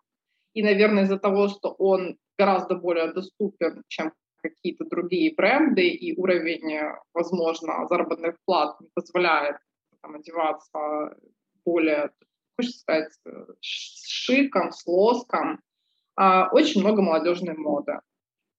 [0.54, 6.80] И, наверное, из-за того, что он гораздо более доступен, чем какие-то другие бренды, и уровень,
[7.14, 9.58] возможно, заработных плат не позволяет
[10.06, 11.18] там, одеваться
[11.66, 12.12] более,
[12.56, 13.12] хочется сказать,
[13.62, 15.62] с шиком, с лоском.
[16.16, 18.00] А, очень много молодежной моды.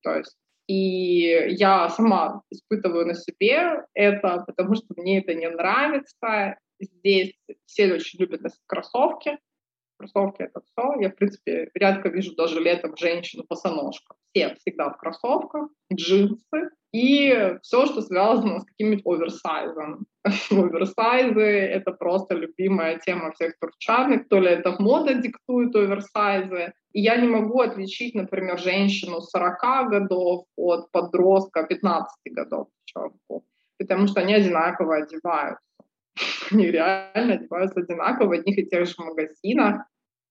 [0.03, 0.37] То есть
[0.67, 6.59] и я сама испытываю на себе это, потому что мне это не нравится.
[6.81, 7.35] Здесь
[7.67, 9.39] все очень любят носить кроссовки,
[9.99, 11.01] Кроссовки— это все.
[11.01, 14.17] Я, в принципе, редко вижу даже летом женщину в босоножках.
[14.31, 20.07] Все всегда в кроссовках, джинсы и все, что связано с каким-нибудь оверсайзом.
[20.51, 21.41] Оверсайзы—
[21.77, 24.29] это просто любимая тема всех турчанок.
[24.29, 26.73] То ли это мода диктует оверсайзы.
[26.93, 32.69] И я не могу отличить, например, женщину 40 годов от подростка 15 годов,
[33.79, 35.63] потому что они одинаково одеваются.
[36.51, 39.83] Они реально одеваются одинаково в одних и тех же магазинах.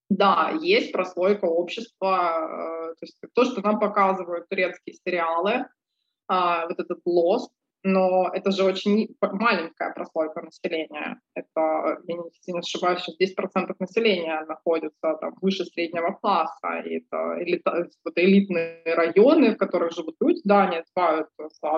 [0.10, 5.68] Да, есть прослойка общества, э, то есть то, что нам показывают турецкие сериалы,
[6.28, 7.52] а, вот этот лост,
[7.86, 11.22] но это же очень маленькая прослойка населения.
[11.36, 16.80] Это, я не, не ошибаюсь, что 10% населения находится там, выше среднего класса.
[16.84, 21.28] И это элита, вот элитные районы, в которых живут люди, да, они одевают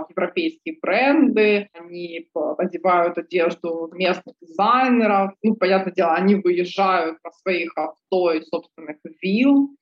[0.09, 5.33] европейские бренды, они одевают одежду местных дизайнеров.
[5.43, 9.75] Ну, понятное дело, они выезжают на своих авто и собственных вилл,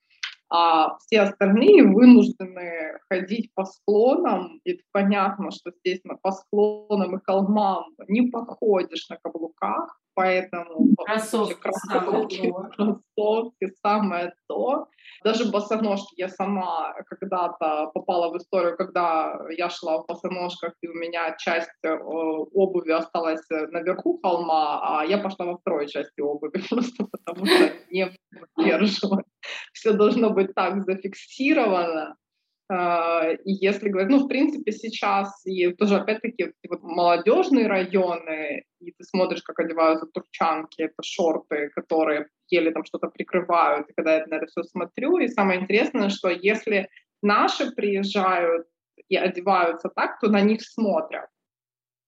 [0.57, 7.87] а все остальные вынуждены ходить по склонам, и понятно, что, естественно, по склонам и холмам
[8.07, 14.87] не походишь на каблуках, поэтому кроссовки, кроссовки, кроссовки самое то.
[15.23, 20.93] Даже босоножки я сама когда-то попала в историю, когда я шла в босоножках, и у
[20.93, 27.05] меня часть э, обуви осталась наверху холма, а я пошла во второй части обуви, просто
[27.11, 28.11] потому что не
[28.55, 29.23] выдерживала.
[29.73, 32.15] Все должно быть так зафиксировано,
[32.71, 39.03] и если говорить, ну, в принципе, сейчас, и тоже, опять-таки, вот молодежные районы, и ты
[39.03, 44.35] смотришь, как одеваются турчанки, это шорты, которые еле там что-то прикрывают, и когда я на
[44.35, 46.89] это все смотрю, и самое интересное, что если
[47.21, 48.67] наши приезжают
[49.09, 51.29] и одеваются так, то на них смотрят,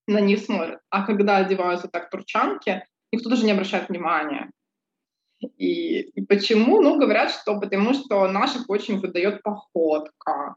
[0.08, 0.80] на них смотрят.
[0.90, 4.50] А когда одеваются так турчанки, никто даже не обращает внимания.
[5.40, 6.82] И, и почему?
[6.82, 10.56] Ну, говорят, что потому что наших очень выдает походка,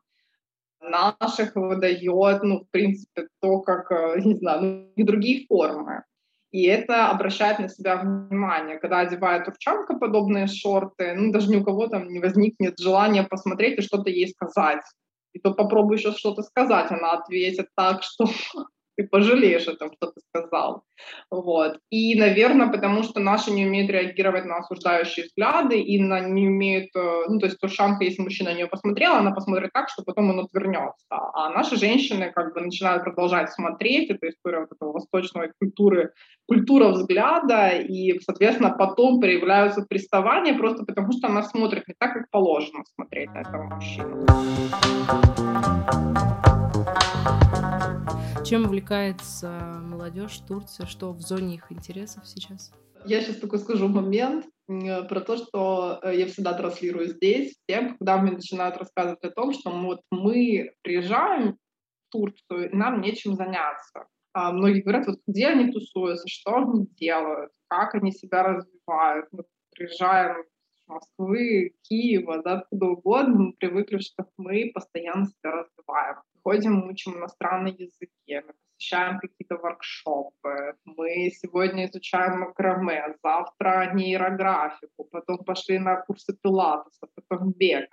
[0.81, 6.05] наших выдает, ну, в принципе, то, как, э, не знаю, ну, и другие формы.
[6.51, 8.79] И это обращает на себя внимание.
[8.79, 13.79] Когда одевает турчанка подобные шорты, ну, даже ни у кого там не возникнет желания посмотреть
[13.79, 14.83] и что-то ей сказать.
[15.33, 18.27] И то попробуй сейчас что-то сказать, она ответит так, что
[19.01, 20.83] ты пожалеешь о том, что ты сказал.
[21.31, 21.79] Вот.
[21.91, 26.91] И, наверное, потому что наши не умеют реагировать на осуждающие взгляды и на, не умеют,
[26.95, 30.31] э, ну, то есть Туршанка, если мужчина на нее посмотрел, она посмотрит так, что потом
[30.31, 31.07] он отвернется.
[31.11, 36.13] А наши женщины как бы начинают продолжать смотреть, это история вот этого восточной культуры,
[36.47, 42.31] культура взгляда, и, соответственно, потом проявляются приставания просто потому, что она смотрит не так, как
[42.31, 44.27] положено смотреть на этого мужчину.
[48.51, 50.85] Чем увлекается молодежь Турции?
[50.85, 52.73] Что в зоне их интересов сейчас?
[53.05, 58.19] Я сейчас такой скажу момент про то, что э, я всегда транслирую здесь всем, когда
[58.19, 64.09] мне начинают рассказывать о том, что вот мы приезжаем в Турцию, и нам нечем заняться.
[64.33, 69.27] А многие говорят, вот где они тусуются, что они делают, как они себя развивают.
[69.31, 69.45] Мы
[69.77, 70.43] приезжаем
[70.91, 76.17] Москвы, Киева, да, откуда угодно, мы привыкли, что мы постоянно себя развиваем.
[76.43, 85.39] Ходим, учим иностранные языки, мы посещаем какие-то воркшопы, мы сегодня изучаем макраме, завтра нейрографику, потом
[85.45, 87.89] пошли на курсы пилатеса, потом бег.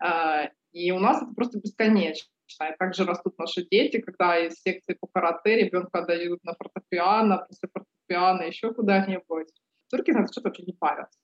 [0.00, 2.30] А, и у нас это просто бесконечно.
[2.50, 7.68] И также растут наши дети, когда из секции по карате ребенка дают на фортепиано, после
[7.72, 9.48] фортепиано еще куда-нибудь.
[9.90, 11.18] Турки на что-то вообще не парятся.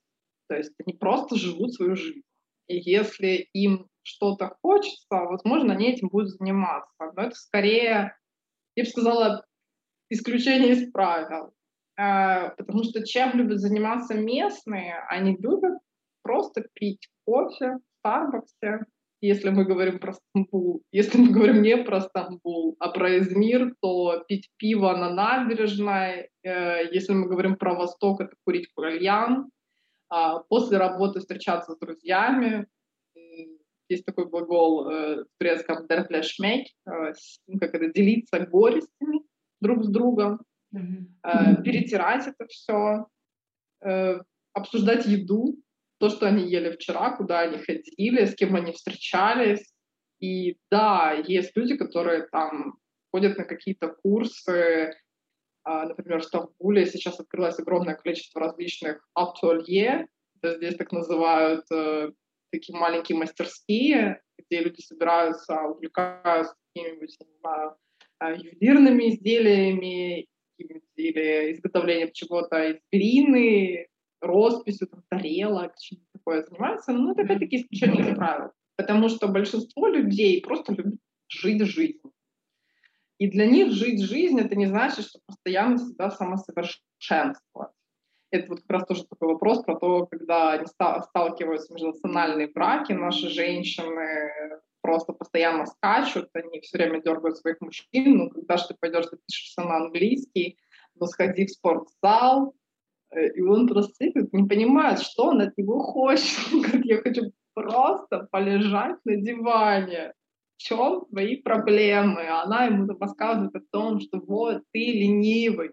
[0.54, 2.22] То есть они просто живут свою жизнь.
[2.68, 7.10] И если им что-то хочется, возможно, они этим будут заниматься.
[7.16, 8.16] Но это скорее,
[8.76, 9.44] я бы сказала,
[10.10, 11.52] исключение из правил.
[11.98, 15.76] Э, потому что чем любят заниматься местные, они любят
[16.22, 18.84] просто пить кофе в Старбаксе,
[19.20, 20.82] если мы говорим про Стамбул.
[20.92, 26.28] Если мы говорим не про Стамбул, а про Измир, то пить пиво на набережной.
[26.44, 29.50] Э, если мы говорим про Восток, это курить кальян.
[30.14, 32.68] А, после работы встречаться с друзьями.
[33.88, 37.12] Есть такой глагол э, в турецком «derflashmek», э,
[37.60, 39.22] как это, делиться горестями.
[39.60, 40.40] друг с другом,
[40.72, 43.08] э, перетирать это все,
[43.84, 44.20] э,
[44.52, 45.56] обсуждать еду,
[45.98, 49.74] то, что они ели вчера, куда они ходили, с кем они встречались.
[50.20, 52.78] И да, есть люди, которые там
[53.10, 54.94] ходят на какие-то курсы,
[55.64, 60.08] например, в Стамбуле сейчас открылось огромное количество различных ателье,
[60.42, 62.10] здесь так называют э,
[62.50, 67.76] такие маленькие мастерские, где люди собираются, увлекаются какими-нибудь, не знаю,
[68.20, 70.26] э, ювелирными изделиями
[70.58, 73.88] или изготовлением чего-то из глины,
[74.20, 76.92] росписью, там, тарелок, чем-то такое занимаются.
[76.92, 78.50] Но это опять-таки исключение из правил.
[78.76, 82.00] Потому что большинство людей просто любят жить жизнь.
[83.18, 87.70] И для них жить жизнь— это не значит, что постоянно себя самосовершенствовать.
[88.30, 93.28] Это вот как раз тоже такой вопрос про то, когда они сталкиваются межнациональные браки, наши
[93.28, 99.06] женщины просто постоянно скачут, они все время дергают своих мужчин, ну, когда же ты пойдешь,
[99.06, 100.58] ты пишешься на английский,
[100.96, 102.54] ну, сходи в спортзал,
[103.10, 106.38] э, и он просто не понимает, что он от него хочет.
[106.52, 110.12] Он говорит, я хочу просто полежать на диване
[110.56, 112.26] чем твои проблемы?
[112.28, 115.72] Она ему рассказывает о том, что вот ты ленивый,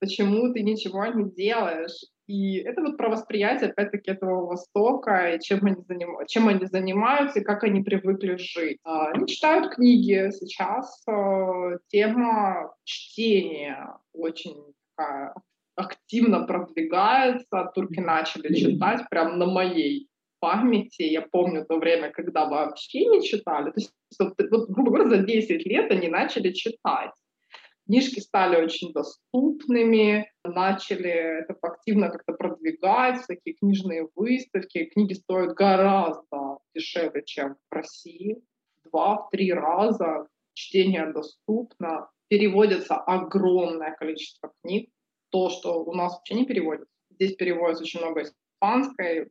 [0.00, 1.98] почему ты ничего не делаешь.
[2.26, 6.16] И это вот про восприятие, опять-таки, этого Востока, и чем они, заним...
[6.26, 8.78] чем они занимаются, и как они привыкли жить.
[8.82, 11.02] А, они читают книги сейчас.
[11.06, 14.56] А, тема чтения очень
[14.96, 15.34] такая
[15.76, 17.70] активно продвигается.
[17.74, 20.08] Турки начали читать прямо на моей
[20.44, 23.70] памяти, я помню то время, когда вообще не читали.
[23.70, 27.12] То есть, вот, вот, грубо говоря, за 10 лет они начали читать.
[27.86, 34.84] Книжки стали очень доступными, начали это активно как-то продвигать, такие книжные выставки.
[34.84, 38.36] Книги стоят гораздо дешевле, чем в России.
[38.84, 42.10] Два-три раза чтение доступно.
[42.28, 44.90] Переводится огромное количество книг.
[45.30, 46.92] То, что у нас вообще не переводится.
[47.10, 48.24] Здесь переводится очень много
[48.64, 49.28] испанской,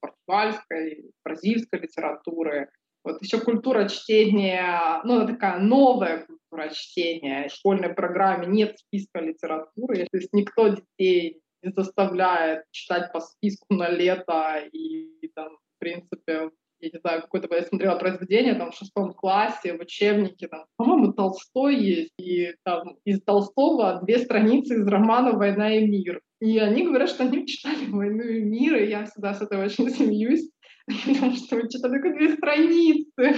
[0.00, 2.68] португальской, бразильской литературы.
[3.04, 7.48] Вот еще культура чтения, ну, такая новая культура чтения.
[7.48, 13.74] В школьной программе нет списка литературы, то есть никто детей не заставляет читать по списку
[13.74, 16.50] на лето и, там, в принципе,
[16.82, 21.12] я не знаю, какое-то я смотрела произведение там в шестом классе в учебнике, там, по-моему,
[21.12, 26.20] Толстой есть, и там из Толстого две страницы из романа «Война и мир».
[26.40, 29.90] И они говорят, что они читали «Войну и мир», и я всегда с этого очень
[29.90, 30.50] смеюсь,
[31.06, 33.36] потому что мы читали только две страницы.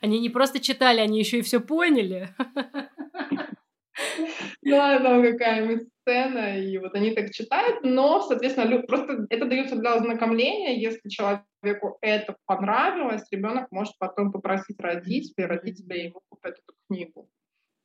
[0.00, 2.34] Они не просто читали, они еще и все поняли.
[4.62, 9.94] Да, там какая-нибудь сцена, и вот они так читают, но, соответственно, просто это дается для
[9.94, 17.28] ознакомления, если человеку это понравилось, ребенок может потом попросить родителей, родители ему купят эту книгу.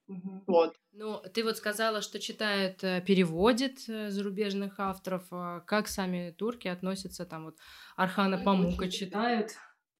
[0.09, 0.43] Угу.
[0.47, 0.75] Вот.
[0.91, 5.27] Ну, ты вот сказала, что читает, э, переводит э, зарубежных авторов.
[5.29, 7.27] А как сами турки относятся?
[7.27, 7.57] Там вот
[7.95, 9.51] Архана Памука читают?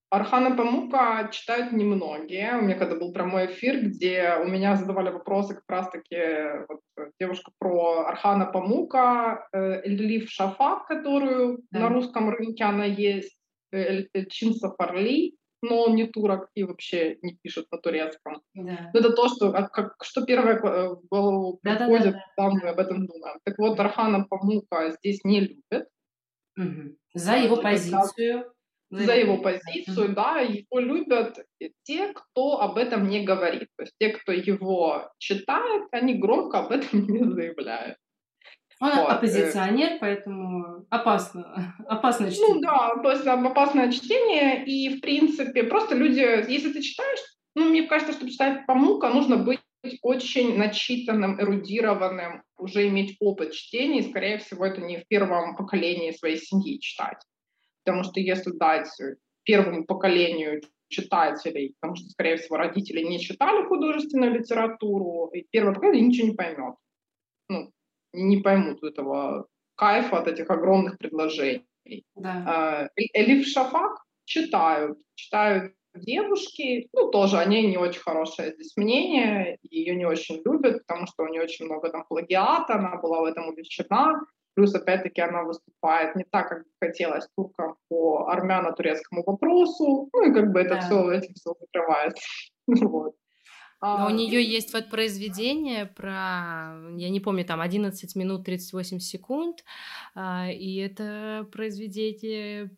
[0.10, 2.58] Архана Памука читают немногие.
[2.58, 6.82] У меня когда был прямой эфир, где у меня задавали вопросы как раз-таки вот,
[7.20, 11.82] девушка про Архана Памука, э, Эльлиф Шафак, которую да.
[11.82, 13.38] на русском рынке она есть,
[13.72, 18.42] Эльчин Сафарли, но он не турок и вообще не пишет на турецком.
[18.56, 18.90] Да.
[18.94, 22.54] Это то, что, а, как, что первое э, в голову приходит, да, да, да, там
[22.54, 23.38] мы об этом думаем.
[23.44, 25.88] Так вот, Архана Памука здесь не любят.
[26.58, 26.98] Угу.
[27.14, 28.52] За его позицию.
[28.90, 31.46] За его позицию, да, его любят
[31.84, 33.68] те, кто об этом не говорит.
[33.76, 37.98] То есть те, кто его читает, они громко об этом не заявляют.
[38.82, 39.10] Он вот.
[39.10, 42.56] Э, оппозиционер, поэтому опасно, опасное чтение.
[42.56, 46.20] Ну да, то есть опасное чтение, и в принципе просто люди,
[46.50, 47.20] если ты читаешь,
[47.56, 49.60] ну мне кажется, чтобы читать Памука, нужно быть
[50.02, 56.12] очень начитанным, эрудированным, уже иметь опыт чтения, и, скорее всего, это не в первом поколении
[56.12, 57.18] своей семьи читать.
[57.84, 58.90] Потому что если дать
[59.44, 66.08] первому поколению читателей, потому что, скорее всего, родители не читали художественную литературу, и первое поколение
[66.08, 66.76] ничего не поймет.
[67.48, 67.72] Ну,
[68.14, 71.66] не поймут этого кайфа от этих огромных предложений.
[72.16, 72.44] Да.
[72.46, 79.96] А, Элиф Шафак читают, читают девушки, ну, тоже они не очень хорошее здесь мнение, ее
[79.96, 83.48] не очень любят, потому что у нее очень много там плагиата, она была в этом
[83.48, 84.22] увлечена,
[84.60, 90.52] плюс, опять-таки, она выступает не так, как хотелось туркам по армяно-турецкому вопросу, ну, и как
[90.52, 90.82] бы это да.
[90.82, 92.22] все, этим все закрывается.
[92.68, 93.16] вот.
[93.82, 99.64] Но у нее есть вот произведение про, я не помню, там 11 минут 38 секунд,
[100.14, 102.70] а, и это произведение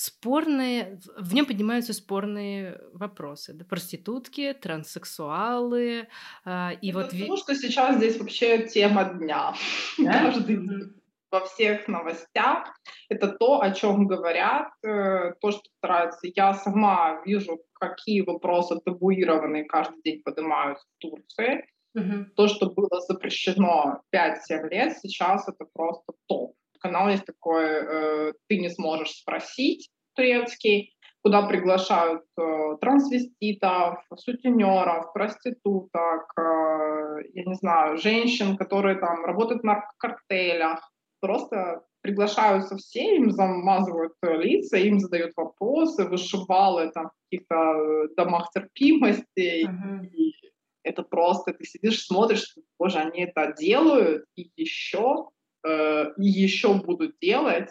[0.00, 3.52] спорные, в нем поднимаются спорные вопросы.
[3.52, 3.64] Да?
[3.64, 6.08] Проститутки, транссексуалы.
[6.46, 7.10] Э, и Это вот...
[7.10, 9.54] то, что сейчас здесь вообще тема дня.
[9.98, 10.12] Да?
[10.12, 10.94] Каждый день
[11.30, 12.74] во всех новостях.
[13.08, 16.28] Это то, о чем говорят, э, то, что стараются.
[16.34, 21.66] Я сама вижу, какие вопросы табуированные каждый день поднимаются в Турции.
[21.94, 22.24] Угу.
[22.36, 26.54] То, что было запрещено 5-7 лет, сейчас это просто топ.
[26.80, 36.32] Канал есть такой э, «Ты не сможешь спросить» турецкий, куда приглашают э, трансвеститов, сутенеров, проституток,
[36.38, 40.80] э, я не знаю, женщин, которые там работают в наркокартелях,
[41.20, 48.50] просто приглашаются все, им замазывают лица, им задают вопросы, вышибалы там в каких-то э, домах
[48.54, 49.66] терпимости.
[49.66, 50.06] Uh-huh.
[50.06, 50.34] И
[50.82, 55.28] это просто, ты сидишь, смотришь, боже, они это делают, и еще,
[55.66, 57.70] э, и еще будут делать.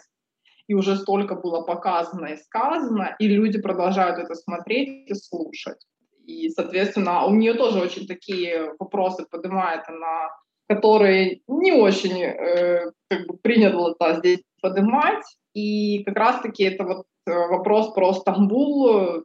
[0.66, 5.84] И уже столько было показано и сказано, и люди продолжают это смотреть и слушать.
[6.26, 10.28] И, соответственно, у нее тоже очень такие вопросы поднимает она
[10.70, 15.24] которые не очень э, как бы принято здесь поднимать.
[15.52, 19.22] И как раз-таки это вот э, вопрос про Стамбул, э,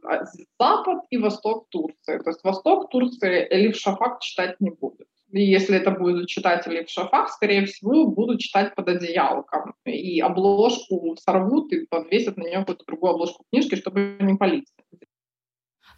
[0.60, 2.18] запад и восток Турции.
[2.18, 5.08] То есть восток Турции Элиф Шафак читать не будет.
[5.36, 9.74] И если это будет читать Элиф Шафак, скорее всего, будут читать под одеялком.
[9.84, 14.70] И обложку сорвут и подвесят на нее какую-то другую обложку книжки, чтобы не палить.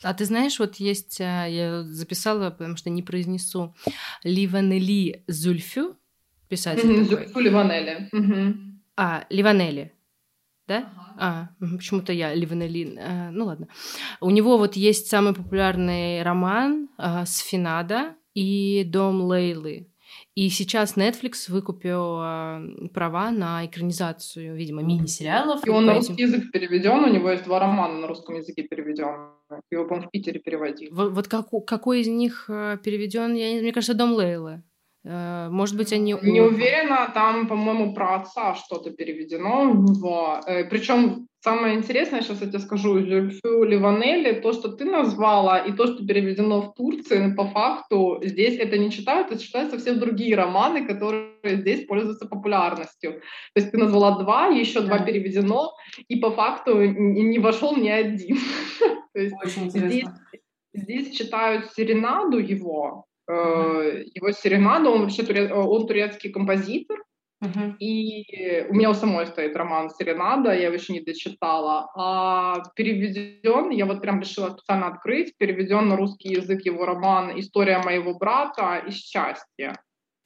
[0.02, 3.76] А ты знаешь, вот есть, а, я записала, потому что не произнесу,
[4.24, 5.98] Ливанели Зульфю,
[6.50, 7.26] писатель mm-hmm, такой.
[7.26, 8.10] Зульфю Ливанели.
[8.12, 8.54] Mm-hmm.
[8.96, 9.94] А, Ливанели,
[10.68, 10.92] да?
[11.16, 11.50] Ага.
[11.62, 13.68] А, почему-то я Ливанели, а, ну ладно.
[14.20, 19.88] У него вот есть самый популярный роман а, «Сфинада» и «Дом Лейлы».
[20.36, 25.66] И сейчас Netflix выкупил э, права на экранизацию, видимо, мини-сериалов.
[25.66, 29.32] И он на русский язык переведен, у него есть два романа на русском языке переведен.
[29.72, 30.92] Его, по-моему, в Питере переводили.
[30.92, 33.34] Вот, вот как, какой из них э, переведен?
[33.34, 34.62] Я, мне кажется, Дом Лейлы.
[35.08, 36.16] Э, может быть, они...
[36.22, 40.42] Не уверена, там, по-моему, про отца что-то переведено него.
[40.46, 45.72] Э, Причем самое интересное, сейчас я тебе скажу, Зюльфю Ливанели, то, что ты назвала, и
[45.72, 50.36] то, что переведено в Турции, по факту здесь это не читают, это читают совсем другие
[50.36, 53.12] романы, которые здесь пользуются популярностью.
[53.54, 55.72] То есть ты назвала два, еще два переведено,
[56.10, 58.38] и по факту не вошел ни один.
[59.16, 60.20] Очень интересно.
[60.74, 64.04] Здесь читают серенаду его, Uh-huh.
[64.16, 66.98] Его серенаду, он вообще турец, он турецкий композитор,
[67.44, 67.76] uh-huh.
[67.78, 73.70] и у меня у самой стоит роман «Серенада», я его еще не дочитала, а переведен,
[73.72, 78.82] я вот прям решила специально открыть, переведен на русский язык его роман «История моего брата
[78.88, 79.76] и счастье».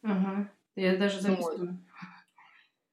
[0.06, 0.46] Uh-huh.
[0.76, 1.80] Я даже записываю.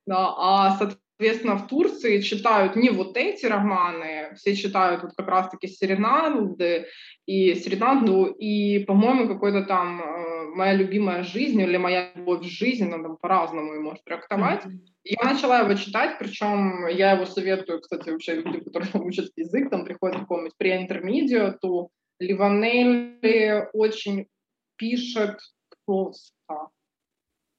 [0.07, 0.79] Да, а,
[1.19, 6.87] Соответственно, в Турции читают не вот эти романы, все читают вот как раз-таки Серенады
[7.27, 12.85] и Серенаду, и, по-моему, какой-то там э, «Моя любимая жизнь» или «Моя любовь в жизни»,
[12.85, 14.65] надо по-разному его может трактовать.
[14.65, 14.79] Mm-hmm.
[15.03, 19.85] Я начала его читать, причем я его советую, кстати, вообще людям, которые учат язык, там
[19.85, 21.89] приходят в каком-нибудь pre-intermediate,
[22.21, 24.29] Ливанелли очень
[24.77, 25.41] пишет
[25.85, 26.69] просто,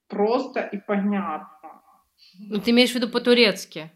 [0.07, 1.58] просто и понятно
[2.37, 3.91] ну, ты имеешь в виду по-турецки?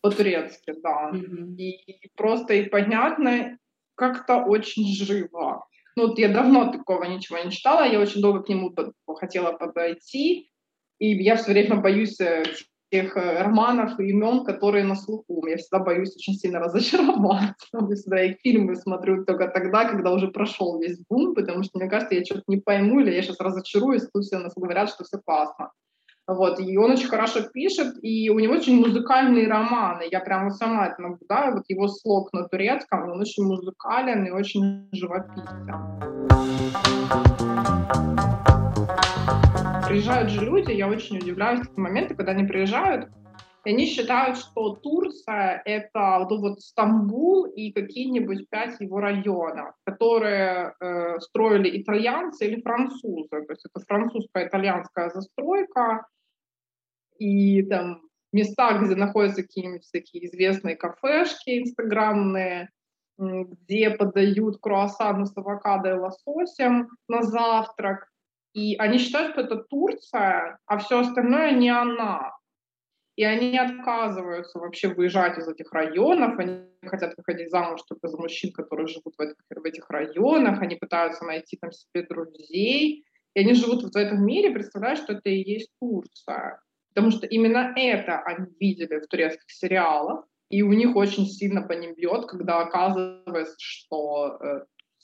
[0.00, 1.10] По-турецки, да.
[1.12, 1.56] Mm-hmm.
[1.56, 3.58] И просто и понятно,
[3.94, 5.66] как-то очень живо.
[5.96, 9.52] Ну, вот я давно такого ничего не читала, я очень долго к нему под, хотела
[9.52, 10.50] подойти,
[10.98, 12.42] и я все время боюсь э,
[12.90, 15.46] тех э, романов и имен, которые на слуху.
[15.46, 17.54] Я всегда боюсь очень сильно разочароваться.
[17.72, 21.88] Я всегда их фильмы смотрю только тогда, когда уже прошел весь бум, потому что, мне
[21.88, 25.18] кажется, я что-то не пойму, или я сейчас разочаруюсь, тут все нас говорят, что все
[25.18, 25.72] классно.
[26.26, 30.04] Вот, и он очень хорошо пишет, и у него очень музыкальные романы.
[30.10, 31.56] Я прямо сама это наблюдаю.
[31.56, 35.44] Вот его слог на турецком, он очень музыкален и очень живописен.
[39.86, 43.10] Приезжают же люди, я очень удивляюсь в моменты, когда они приезжают,
[43.64, 50.74] и они считают, что Турция— это вот, вот Стамбул и какие-нибудь пять его районов, которые
[50.80, 53.28] э, строили итальянцы или французы.
[53.28, 56.06] То есть это французско-итальянская застройка,
[57.18, 58.02] и там
[58.32, 62.70] места, где находятся какие-нибудь такие известные кафешки инстаграмные,
[63.16, 68.08] где подают круассаны с авокадо и лососем на завтрак.
[68.54, 72.32] И они считают, что это Турция, а все остальное не она.
[73.16, 78.52] И они отказываются вообще выезжать из этих районов, они хотят выходить замуж только за мужчин,
[78.52, 83.04] которые живут в этих, в этих районах, они пытаются найти там себе друзей,
[83.34, 86.60] и они живут в этом мире, представляя, что это и есть Турция.
[86.94, 91.72] Потому что именно это они видели в турецких сериалах, И у них очень сильно по
[91.72, 94.38] ним бьет, когда оказывается, что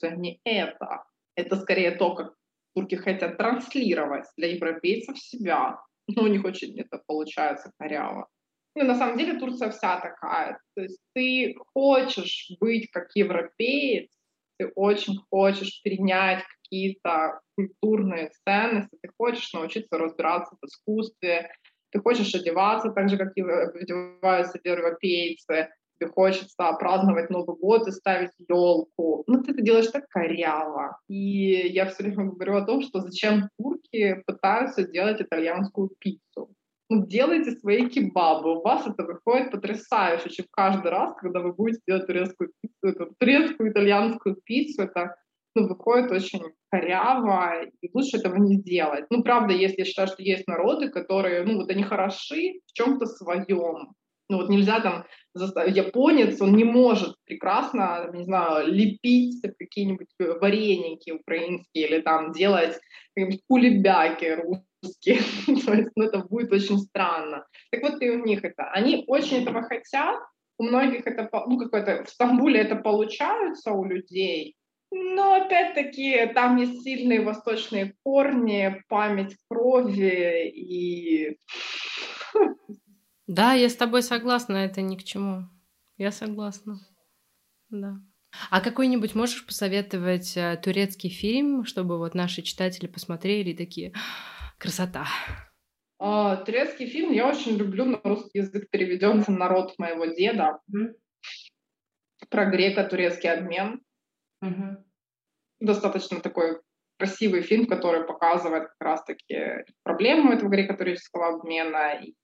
[0.02, 1.04] э, не это.
[1.34, 2.34] Это скорее то, как
[2.74, 5.80] турки хотят транслировать для европейцев себя.
[6.06, 8.28] Но у них очень это получается коряво.
[8.76, 10.58] Ну, на самом деле Турция вся такая.
[10.74, 14.10] То есть ты хочешь быть как европеец,
[14.58, 21.50] ты очень хочешь принять какие-то культурные ценности, ты хочешь научиться разбираться в искусстве,
[21.90, 25.68] ты хочешь одеваться так же, как и одеваются европейцы,
[26.00, 29.24] тебе хочется праздновать Новый год и ставить елку.
[29.26, 30.98] Ну, ты это делаешь так коряво.
[31.08, 36.54] И я все время говорю о том, что зачем турки пытаются делать итальянскую пиццу.
[36.88, 38.58] Ну, делайте свои кебабы.
[38.58, 43.14] У вас это выходит потрясающе, чем каждый раз, когда вы будете делать турецкую пиццу, эту
[43.16, 45.14] турецкую итальянскую пиццу, это
[45.54, 49.06] ну, выходит очень коряво, и лучше этого не делать.
[49.10, 53.06] Ну, правда, если я считаю, что есть народы, которые, ну, вот они хороши в чем-то
[53.06, 53.94] своем.
[54.28, 55.76] Ну, вот нельзя там заставить...
[55.76, 60.08] Японец, он не может прекрасно, не знаю, лепить какие-нибудь
[60.40, 62.78] вареники украинские или там делать
[63.14, 65.18] какие-нибудь кулебяки русские.
[65.66, 67.44] То есть, ну, это будет очень странно.
[67.72, 68.70] Так вот и у них это.
[68.70, 70.20] Они очень этого хотят,
[70.58, 74.54] у многих это, ну, какое-то, в Стамбуле это получается у людей,
[74.90, 81.38] но опять-таки там есть сильные восточные корни, память крови и...
[83.26, 85.44] Да, я с тобой согласна, это ни к чему.
[85.96, 86.80] Я согласна.
[87.68, 88.00] Да.
[88.50, 93.92] А какой-нибудь можешь посоветовать э, турецкий фильм, чтобы вот наши читатели посмотрели и такие
[94.58, 95.06] красота?
[96.00, 100.58] А, турецкий фильм я очень люблю на русский язык переведен «Народ моего деда».
[100.72, 100.94] Mm-hmm.
[102.30, 103.80] Про греко-турецкий обмен.
[104.42, 104.84] Угу.
[105.60, 106.60] Достаточно такой
[106.98, 112.14] красивый фильм, который показывает как раз-таки проблему этого греко-турецкого обмена и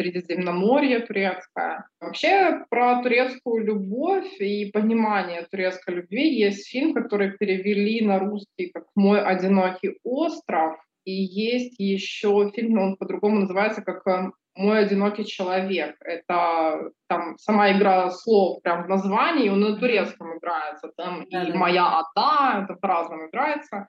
[0.00, 1.86] Средиземноморье турецкое.
[2.00, 8.84] Вообще про турецкую любовь и понимание турецкой любви есть фильм, который перевели на русский как
[8.94, 10.78] «Мой одинокий остров».
[11.04, 15.96] И есть еще фильм, он по-другому называется, как э, мой одинокий человек.
[16.00, 20.90] Это там сама игра слов прям в названии, он на турецком играется.
[20.96, 21.58] Там да, и да.
[21.58, 23.86] моя ада, это по-разному играется.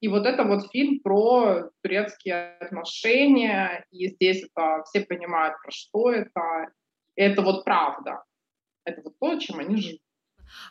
[0.00, 6.10] И вот это вот фильм про турецкие отношения, и здесь это все понимают, про что
[6.10, 6.72] это.
[7.16, 8.22] И это вот правда.
[8.84, 10.00] Это вот то, чем они живут.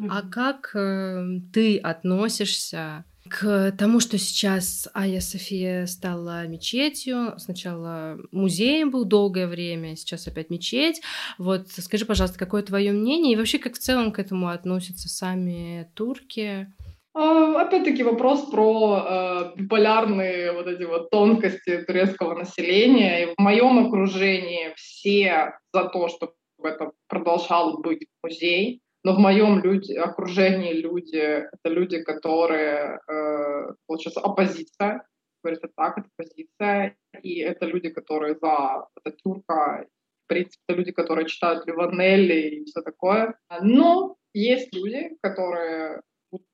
[0.10, 1.24] А как э,
[1.54, 7.34] ты относишься к тому, что сейчас Айя София стала мечетью.
[7.38, 11.02] Сначала музеем был долгое время, сейчас опять мечеть.
[11.38, 15.90] Вот скажи, пожалуйста, какое твое мнение и вообще как в целом к этому относятся сами
[15.96, 16.68] турки?
[17.14, 23.24] А, опять-таки вопрос про э, биполярные вот эти вот тонкости турецкого населения.
[23.24, 29.60] И в моем окружении все за то, чтобы это продолжал быть музей но в моем
[29.60, 35.04] люди, окружении люди— это люди, которые, э, получается, оппозиция,
[35.42, 39.86] говорится так, это позиция, и это люди, которые за это тюрка,
[40.26, 43.36] в принципе, это люди, которые читают Ливанелли и все такое.
[43.62, 46.02] Но есть люди, которые,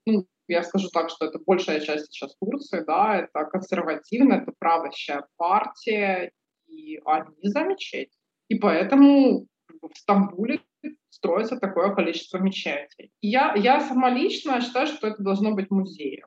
[0.06, 5.26] ну, я скажу так, что это большая часть сейчас Турции, да, это консервативная, это правящая
[5.38, 6.32] партия,
[6.68, 8.12] и они за мечеть.
[8.48, 9.48] И поэтому
[9.82, 10.62] в Стамбуле
[11.10, 13.12] строится такое количество мечетей.
[13.22, 16.26] Я, я сама лично считаю, что это должно быть музеем.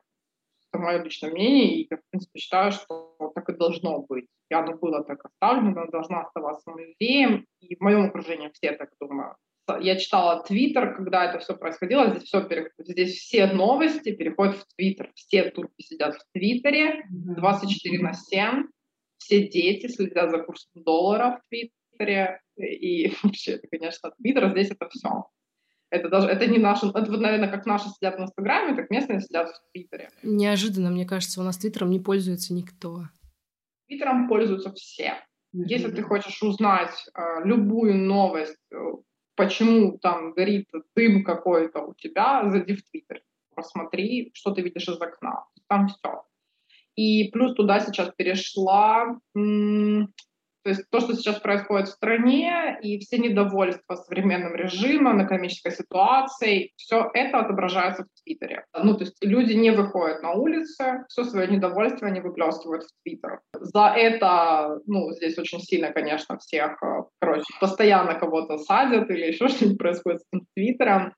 [0.71, 4.27] Это мое личное мнение, и я, в принципе, считаю, что так и должно быть.
[4.49, 8.89] И оно было так оставлено, оно должно оставаться музеем, и в моем окружении все так
[8.99, 9.37] думают.
[9.81, 12.09] Я читала Твиттер, когда это все происходило.
[12.09, 12.47] Здесь все
[12.79, 15.11] здесь все новости переходят в Твиттер.
[15.13, 18.65] Все турки сидят в Твиттере 24 на 7.
[19.17, 24.71] Все дети следят за курсом доллара в Твиттере Твиттере, и вообще, это, конечно, Твиттер, здесь
[24.71, 25.25] это все.
[25.91, 29.21] Это даже, это не наши, это вот, наверное, как наши сидят в Инстаграме, так местные
[29.21, 30.09] сидят в Твиттере.
[30.21, 33.05] Неожиданно, мне кажется, у нас Твиттером не пользуется никто.
[33.87, 35.15] Твиттером пользуются все.
[35.55, 35.65] Mm-hmm.
[35.65, 38.77] Если ты хочешь узнать э, любую новость, э,
[39.35, 43.23] почему там горит дым какой-то у тебя, зайди в Твиттер,
[43.55, 45.45] посмотри, что ты видишь из окна.
[45.67, 46.23] Там все.
[46.95, 50.13] И плюс туда сейчас перешла м-
[50.69, 56.73] то есть то, что сейчас происходит в стране, и все недовольства современным режимом, экономической ситуацией,
[56.75, 58.65] все это отображается в Твиттере.
[58.77, 63.39] Ну, то есть люди не выходят на улицы, все свое недовольство они выплескивают в Твиттер.
[63.53, 69.47] За это, ну, здесь очень сильно, конечно, всех, э, короче, постоянно кого-то садят или еще
[69.49, 71.15] что-нибудь происходит с Твиттером.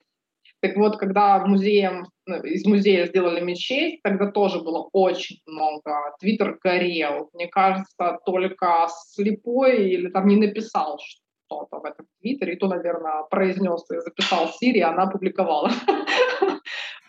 [0.62, 6.16] Так вот, когда музеем, ну, из музея сделали мечеть, тогда тоже было очень много.
[6.20, 7.30] Твиттер горел.
[7.34, 13.24] Мне кажется, только слепой или там не написал что-то в этом твиттере, и то, наверное,
[13.32, 15.72] произнес и записал Сири, она публиковала.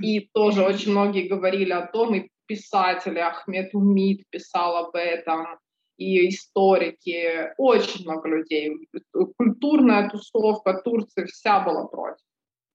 [0.01, 5.47] И тоже очень многие говорили о том, и писатели, Ахмед Умид писал об этом,
[5.99, 8.89] и историки, очень много людей.
[9.37, 12.25] Культурная тусовка Турции вся была против.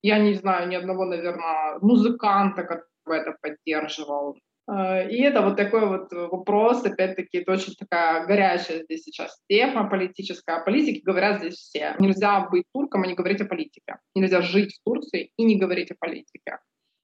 [0.08, 4.38] Я не знаю ни одного, наверное, музыканта, который это поддерживал.
[4.72, 9.90] Э, и это вот такой вот вопрос, опять-таки, это очень такая горячая здесь сейчас тема
[9.90, 10.62] политическая.
[10.62, 11.94] О политике говорят здесь все.
[12.00, 13.98] Нельзя быть турком и не говорить о политике.
[14.16, 16.60] Нельзя жить в Турции и не говорить о политике.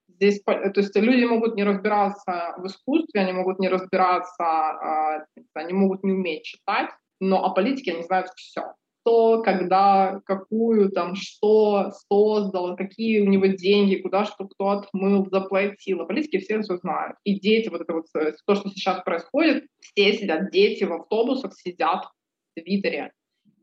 [0.08, 5.26] Здесь, то есть люди могут не разбираться в искусстве, они могут не разбираться, а,
[5.56, 6.90] они могут не уметь читать,
[7.20, 13.48] но о политике они знают все кто, когда, какую, там, что создал, какие у него
[13.48, 16.02] деньги, куда что кто отмыл, заплатил.
[16.02, 17.18] О политике все все знают.
[17.26, 21.54] И дети, вот это вот, э, то, что сейчас происходит, все сидят, дети в автобусах
[21.54, 23.12] сидят в Твиттере.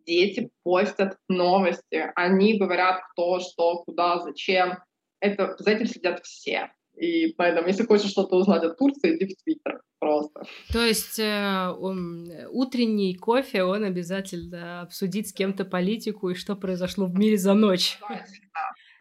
[0.07, 4.79] Дети постят новости, они говорят, кто, что, куда, зачем.
[5.21, 6.71] Это, за этим сидят все.
[6.97, 10.43] И поэтому, если хочешь что-то узнать о Турции, иди в Твиттер просто.
[10.73, 17.07] То есть э, он, утренний кофе, он обязательно обсудит с кем-то политику и что произошло
[17.07, 17.99] в мире за ночь.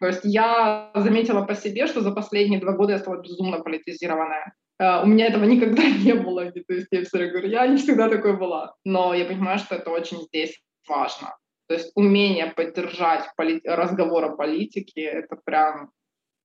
[0.00, 4.54] То есть я заметила по себе, что за последние два года я стала безумно политизированная.
[4.80, 6.50] Uh, у меня этого никогда не было.
[6.50, 8.74] То есть я все говорю, я не всегда такой была.
[8.84, 11.36] Но я понимаю, что это очень здесь важно.
[11.68, 15.90] То есть умение поддержать поли- разговор о политике— это прям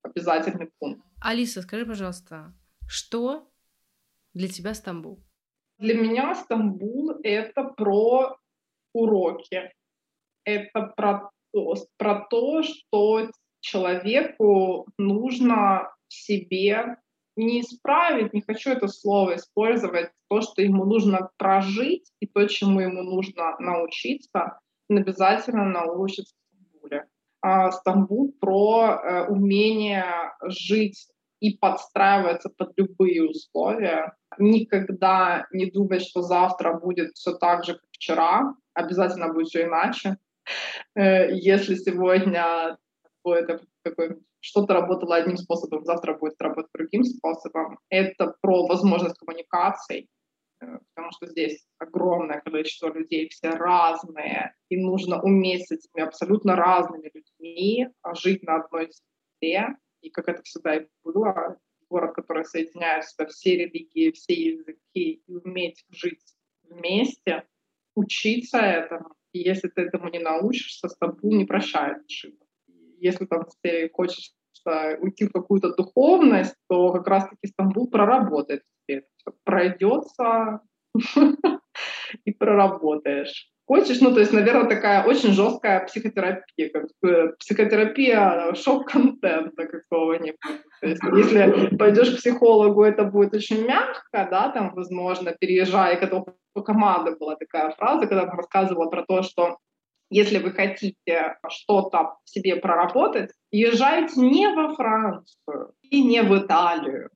[0.05, 1.01] обязательный пункт.
[1.21, 2.53] Алиса, скажи, пожалуйста,
[2.87, 3.49] что
[4.33, 5.23] для тебя Стамбул?
[5.77, 8.37] Для меня Стамбул— это про
[8.93, 9.71] уроки.
[10.43, 13.29] Это про то, про то, что
[13.59, 16.97] человеку нужно в себе
[17.35, 22.79] не исправить, не хочу это слово использовать, то, что ему нужно прожить и то, чему
[22.79, 26.33] ему нужно научиться, он обязательно научится
[27.71, 30.05] Стамбул про э, умение
[30.43, 31.07] жить
[31.39, 34.15] и подстраиваться под любые условия.
[34.39, 38.55] Никогда не думать, что завтра будет все так же, как вчера.
[38.73, 40.17] Обязательно будет все иначе.
[40.95, 42.77] Э, если сегодня
[43.23, 43.61] будет
[44.39, 47.79] что-то работало одним способом, завтра будет работать другим способом.
[47.89, 50.07] Это про возможность коммуникаций,
[50.59, 57.11] потому что здесь огромное количество людей, все разные, и нужно уметь с этими абсолютно разными
[57.13, 58.89] людьми жить на одной
[59.41, 61.57] земле, и как это всегда и было,
[61.89, 67.43] город, который соединяет в себя все религии, все языки, и уметь жить вместе,
[67.95, 69.13] учиться этому.
[69.33, 72.47] И если ты этому не научишься, Стамбул не прощает ошибок.
[72.99, 74.31] Если там ты хочешь
[74.99, 79.03] уйти в какую-то духовность, то как раз-таки Стамбул проработает тебе.
[79.43, 80.61] Пройдется
[82.25, 90.39] и проработаешь хочешь, ну, то есть, наверное, такая очень жесткая психотерапия, как психотерапия шок-контента какого-нибудь.
[90.81, 96.23] Если пойдешь к психологу, это будет очень мягко, да, там, возможно, переезжая, когда
[96.55, 99.57] у команды была такая фраза, когда она рассказывала про то, что
[100.11, 107.09] если вы хотите что-то в себе проработать, езжайте не во Францию и не в Италию,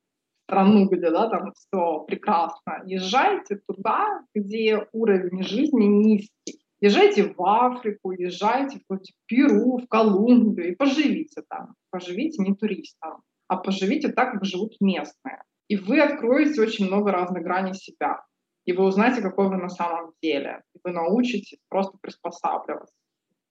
[0.50, 6.60] страну, где да, там все прекрасно, езжайте туда, где уровень жизни низкий.
[6.82, 8.97] Езжайте в Африку, езжайте в
[9.28, 11.76] Перу, в Колумбию и поживите там.
[11.91, 15.43] Поживите не туристом, а поживите так, как живут местные.
[15.68, 18.24] И вы откроете очень много разных граней себя.
[18.66, 20.64] И вы узнаете, какой вы на самом деле.
[20.74, 22.95] И вы научитесь просто приспосабливаться.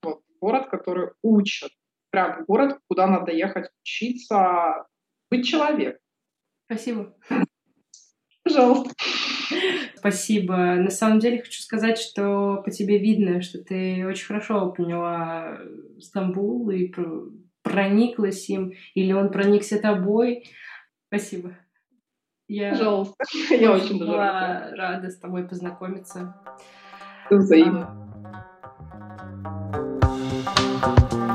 [0.03, 1.71] Вот город, который учит.
[2.11, 4.87] Прям город, куда надо ехать учиться
[5.31, 6.01] быть человеком.
[6.71, 7.15] Спасибо.
[8.45, 8.91] Пожалуйста.
[9.97, 10.57] Спасибо.
[10.75, 15.59] На самом деле хочу сказать, что по тебе видно, что ты очень хорошо поняла
[15.99, 16.93] Стамбул и
[17.63, 20.45] прониклась им, или он проникся тобой.
[21.07, 21.57] Спасибо.
[22.49, 23.25] Я Пожалуйста.
[23.51, 26.35] Я очень была рада с тобой познакомиться.
[27.31, 27.95] Взаимно.
[30.83, 31.28] А,